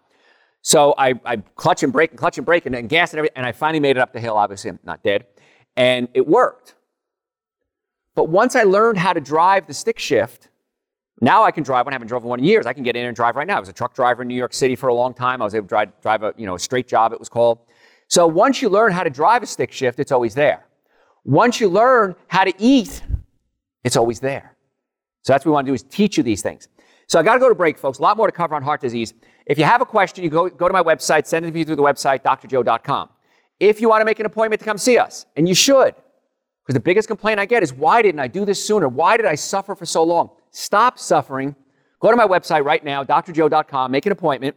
So 0.63 0.95
I, 0.99 1.15
I 1.25 1.37
clutch 1.55 1.83
and 1.83 1.93
brake 1.93 2.11
and 2.11 2.19
clutch 2.19 2.37
and 2.37 2.45
brake 2.45 2.67
and, 2.67 2.75
and 2.75 2.89
gas 2.89 3.13
and 3.13 3.19
everything, 3.19 3.37
and 3.37 3.47
I 3.47 3.53
finally 3.53 3.81
made 3.81 3.97
it 3.97 4.01
up 4.01 4.13
the 4.13 4.21
hill. 4.21 4.37
Obviously, 4.37 4.71
I'm 4.71 4.79
not 4.83 5.03
dead. 5.03 5.27
And 5.77 6.09
it 6.15 6.27
worked. 6.27 6.75
But 8.15 8.29
once 8.29 8.57
I 8.57 8.65
learned 8.65 8.99
how 8.99 9.13
to 9.13 9.21
drive 9.21 9.69
the 9.69 9.75
stick 9.75 9.99
shift, 9.99 10.49
now 11.21 11.43
I 11.43 11.51
can 11.51 11.65
drive 11.65 11.87
one. 11.87 11.93
I 11.93 11.97
haven't 11.97 12.09
driven 12.09 12.29
one 12.29 12.39
in 12.39 12.45
years. 12.45 12.67
I 12.67 12.73
can 12.73 12.83
get 12.83 12.97
in 12.97 13.07
and 13.07 13.17
drive 13.17 13.37
right 13.37 13.47
now. 13.47 13.57
I 13.57 13.61
was 13.61 13.69
a 13.69 13.73
truck 13.73 13.95
driver 13.95 14.23
in 14.23 14.29
New 14.29 14.37
York 14.37 14.55
City 14.55 14.77
for 14.77 14.89
a 14.89 14.95
long 14.95 15.15
time. 15.15 15.43
I 15.43 15.45
was 15.45 15.55
able 15.55 15.67
to 15.67 15.69
drive, 15.69 16.01
drive 16.01 16.23
a, 16.23 16.35
you 16.37 16.47
know, 16.47 16.55
a 16.55 16.59
straight 16.59 16.87
job, 16.87 17.13
it 17.13 17.19
was 17.19 17.29
called. 17.29 17.59
So 18.09 18.27
once 18.27 18.63
you 18.63 18.69
learn 18.69 18.93
how 18.93 19.03
to 19.03 19.11
drive 19.11 19.43
a 19.43 19.47
stick 19.47 19.73
shift, 19.73 19.99
it's 20.01 20.13
always 20.13 20.35
there. 20.35 20.65
Once 21.25 21.61
you 21.61 21.69
learn 21.69 22.15
how 22.29 22.45
to 22.45 22.53
eat, 22.59 23.03
it's 23.85 23.97
always 23.97 24.21
there. 24.21 24.57
So 25.23 25.33
that's 25.33 25.45
what 25.45 25.51
we 25.51 25.55
want 25.55 25.67
to 25.67 25.71
do 25.71 25.75
is 25.75 25.83
teach 25.83 26.17
you 26.17 26.23
these 26.23 26.41
things. 26.41 26.69
So 27.07 27.19
I 27.19 27.23
got 27.23 27.35
to 27.35 27.41
go 27.41 27.49
to 27.49 27.55
break, 27.55 27.79
folks. 27.79 27.99
A 27.99 28.03
lot 28.03 28.17
more 28.17 28.27
to 28.27 28.33
cover 28.33 28.55
on 28.55 28.63
heart 28.63 28.81
disease. 28.81 29.13
If 29.47 29.59
you 29.59 29.65
have 29.65 29.81
a 29.81 29.87
question, 29.87 30.25
you 30.25 30.31
go, 30.31 30.49
go 30.49 30.69
to 30.69 30.73
my 30.73 30.83
website, 30.83 31.27
send 31.27 31.45
it 31.45 31.51
to 31.51 31.55
me 31.55 31.65
through 31.65 31.77
the 31.77 31.83
website, 31.83 32.23
drjoe.com. 32.23 33.09
If 33.61 33.81
you 33.81 33.89
want 33.89 34.03
to 34.03 34.05
make 34.05 34.21
an 34.21 34.27
appointment 34.27 34.61
to 34.61 34.65
come 34.65 34.79
see 34.79 34.99
us, 34.99 35.27
and 35.37 35.49
you 35.49 35.55
should, 35.55 35.95
Because 36.63 36.75
the 36.75 36.81
biggest 36.81 37.09
complaint 37.09 37.41
I 37.41 37.47
get 37.47 37.63
is 37.63 37.73
why 37.73 38.03
didn't 38.03 38.21
I 38.21 38.29
do 38.29 38.45
this 38.45 38.65
sooner? 38.65 38.89
Why 38.89 39.17
did 39.17 39.27
I 39.27 39.35
suffer 39.35 39.75
for 39.75 39.87
so 39.87 40.03
long? 40.05 40.31
Stop 40.51 40.99
suffering. 40.99 41.55
Go 42.01 42.11
to 42.11 42.17
my 42.17 42.27
website 42.27 42.65
right 42.65 42.85
now, 42.85 43.05
drjoe.com, 43.05 43.91
make 43.91 44.07
an 44.07 44.13
appointment. 44.13 44.57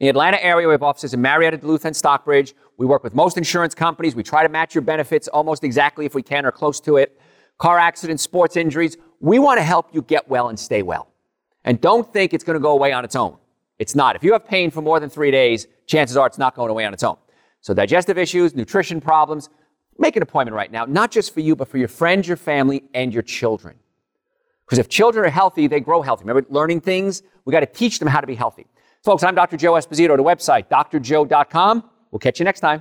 In 0.00 0.06
the 0.06 0.08
Atlanta 0.08 0.42
area, 0.42 0.66
we 0.66 0.72
have 0.72 0.82
offices 0.82 1.12
in 1.12 1.20
Marietta, 1.20 1.58
Duluth, 1.58 1.84
and 1.84 1.94
Stockbridge. 1.94 2.54
We 2.78 2.86
work 2.86 3.04
with 3.04 3.14
most 3.14 3.36
insurance 3.36 3.74
companies. 3.74 4.14
We 4.14 4.22
try 4.22 4.42
to 4.42 4.48
match 4.48 4.74
your 4.74 4.82
benefits 4.82 5.28
almost 5.28 5.62
exactly 5.62 6.06
if 6.06 6.14
we 6.14 6.22
can 6.22 6.46
or 6.46 6.52
close 6.52 6.80
to 6.80 6.96
it. 6.96 7.20
Car 7.58 7.78
accidents, 7.78 8.22
sports 8.22 8.56
injuries. 8.56 8.96
We 9.20 9.38
want 9.38 9.58
to 9.58 9.62
help 9.62 9.94
you 9.94 10.00
get 10.00 10.26
well 10.28 10.48
and 10.48 10.58
stay 10.58 10.80
well. 10.82 11.08
And 11.64 11.78
don't 11.78 12.10
think 12.10 12.32
it's 12.32 12.42
going 12.42 12.54
to 12.54 12.62
go 12.62 12.72
away 12.72 12.92
on 12.92 13.04
its 13.04 13.14
own. 13.14 13.36
It's 13.78 13.94
not. 13.94 14.16
If 14.16 14.24
you 14.24 14.32
have 14.32 14.46
pain 14.46 14.70
for 14.70 14.80
more 14.80 14.98
than 14.98 15.10
three 15.10 15.30
days, 15.30 15.66
chances 15.86 16.16
are 16.16 16.26
it's 16.26 16.38
not 16.38 16.54
going 16.54 16.70
away 16.70 16.86
on 16.86 16.94
its 16.94 17.02
own. 17.02 17.16
So, 17.60 17.74
digestive 17.74 18.16
issues, 18.16 18.54
nutrition 18.54 19.00
problems, 19.00 19.50
make 19.98 20.16
an 20.16 20.22
appointment 20.22 20.54
right 20.54 20.72
now, 20.72 20.86
not 20.86 21.10
just 21.10 21.34
for 21.34 21.40
you, 21.40 21.54
but 21.54 21.68
for 21.68 21.76
your 21.76 21.88
friends, 21.88 22.26
your 22.26 22.38
family, 22.38 22.84
and 22.94 23.12
your 23.12 23.22
children. 23.22 23.76
Because 24.70 24.78
if 24.78 24.88
children 24.88 25.26
are 25.26 25.30
healthy, 25.30 25.66
they 25.66 25.80
grow 25.80 26.00
healthy. 26.00 26.22
Remember, 26.22 26.46
learning 26.48 26.80
things, 26.82 27.24
we 27.44 27.50
got 27.50 27.58
to 27.58 27.66
teach 27.66 27.98
them 27.98 28.06
how 28.06 28.20
to 28.20 28.26
be 28.28 28.36
healthy. 28.36 28.68
Folks, 29.02 29.24
I'm 29.24 29.34
Dr. 29.34 29.56
Joe 29.56 29.72
Esposito. 29.72 30.16
The 30.16 30.22
website, 30.22 30.68
drjoe.com. 30.68 31.90
We'll 32.12 32.20
catch 32.20 32.38
you 32.38 32.44
next 32.44 32.60
time. 32.60 32.80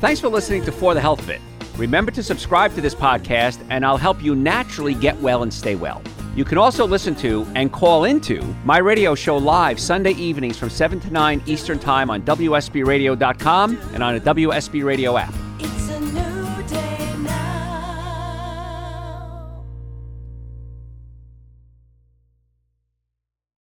Thanks 0.00 0.20
for 0.20 0.28
listening 0.28 0.64
to 0.64 0.70
For 0.70 0.94
the 0.94 1.00
Health 1.00 1.18
of 1.18 1.28
It. 1.28 1.40
Remember 1.76 2.12
to 2.12 2.22
subscribe 2.22 2.72
to 2.76 2.80
this 2.80 2.94
podcast, 2.94 3.66
and 3.68 3.84
I'll 3.84 3.96
help 3.96 4.22
you 4.22 4.36
naturally 4.36 4.94
get 4.94 5.20
well 5.20 5.42
and 5.42 5.52
stay 5.52 5.74
well. 5.74 6.00
You 6.36 6.44
can 6.44 6.56
also 6.56 6.86
listen 6.86 7.16
to 7.16 7.48
and 7.56 7.72
call 7.72 8.04
into 8.04 8.40
my 8.64 8.78
radio 8.78 9.16
show 9.16 9.36
live 9.38 9.80
Sunday 9.80 10.12
evenings 10.12 10.56
from 10.56 10.70
7 10.70 11.00
to 11.00 11.10
9 11.10 11.42
Eastern 11.46 11.80
Time 11.80 12.10
on 12.10 12.22
WSBRadio.com 12.22 13.76
and 13.92 14.02
on 14.04 14.14
a 14.14 14.20
WSB 14.20 14.84
Radio 14.84 15.16
app. 15.16 15.34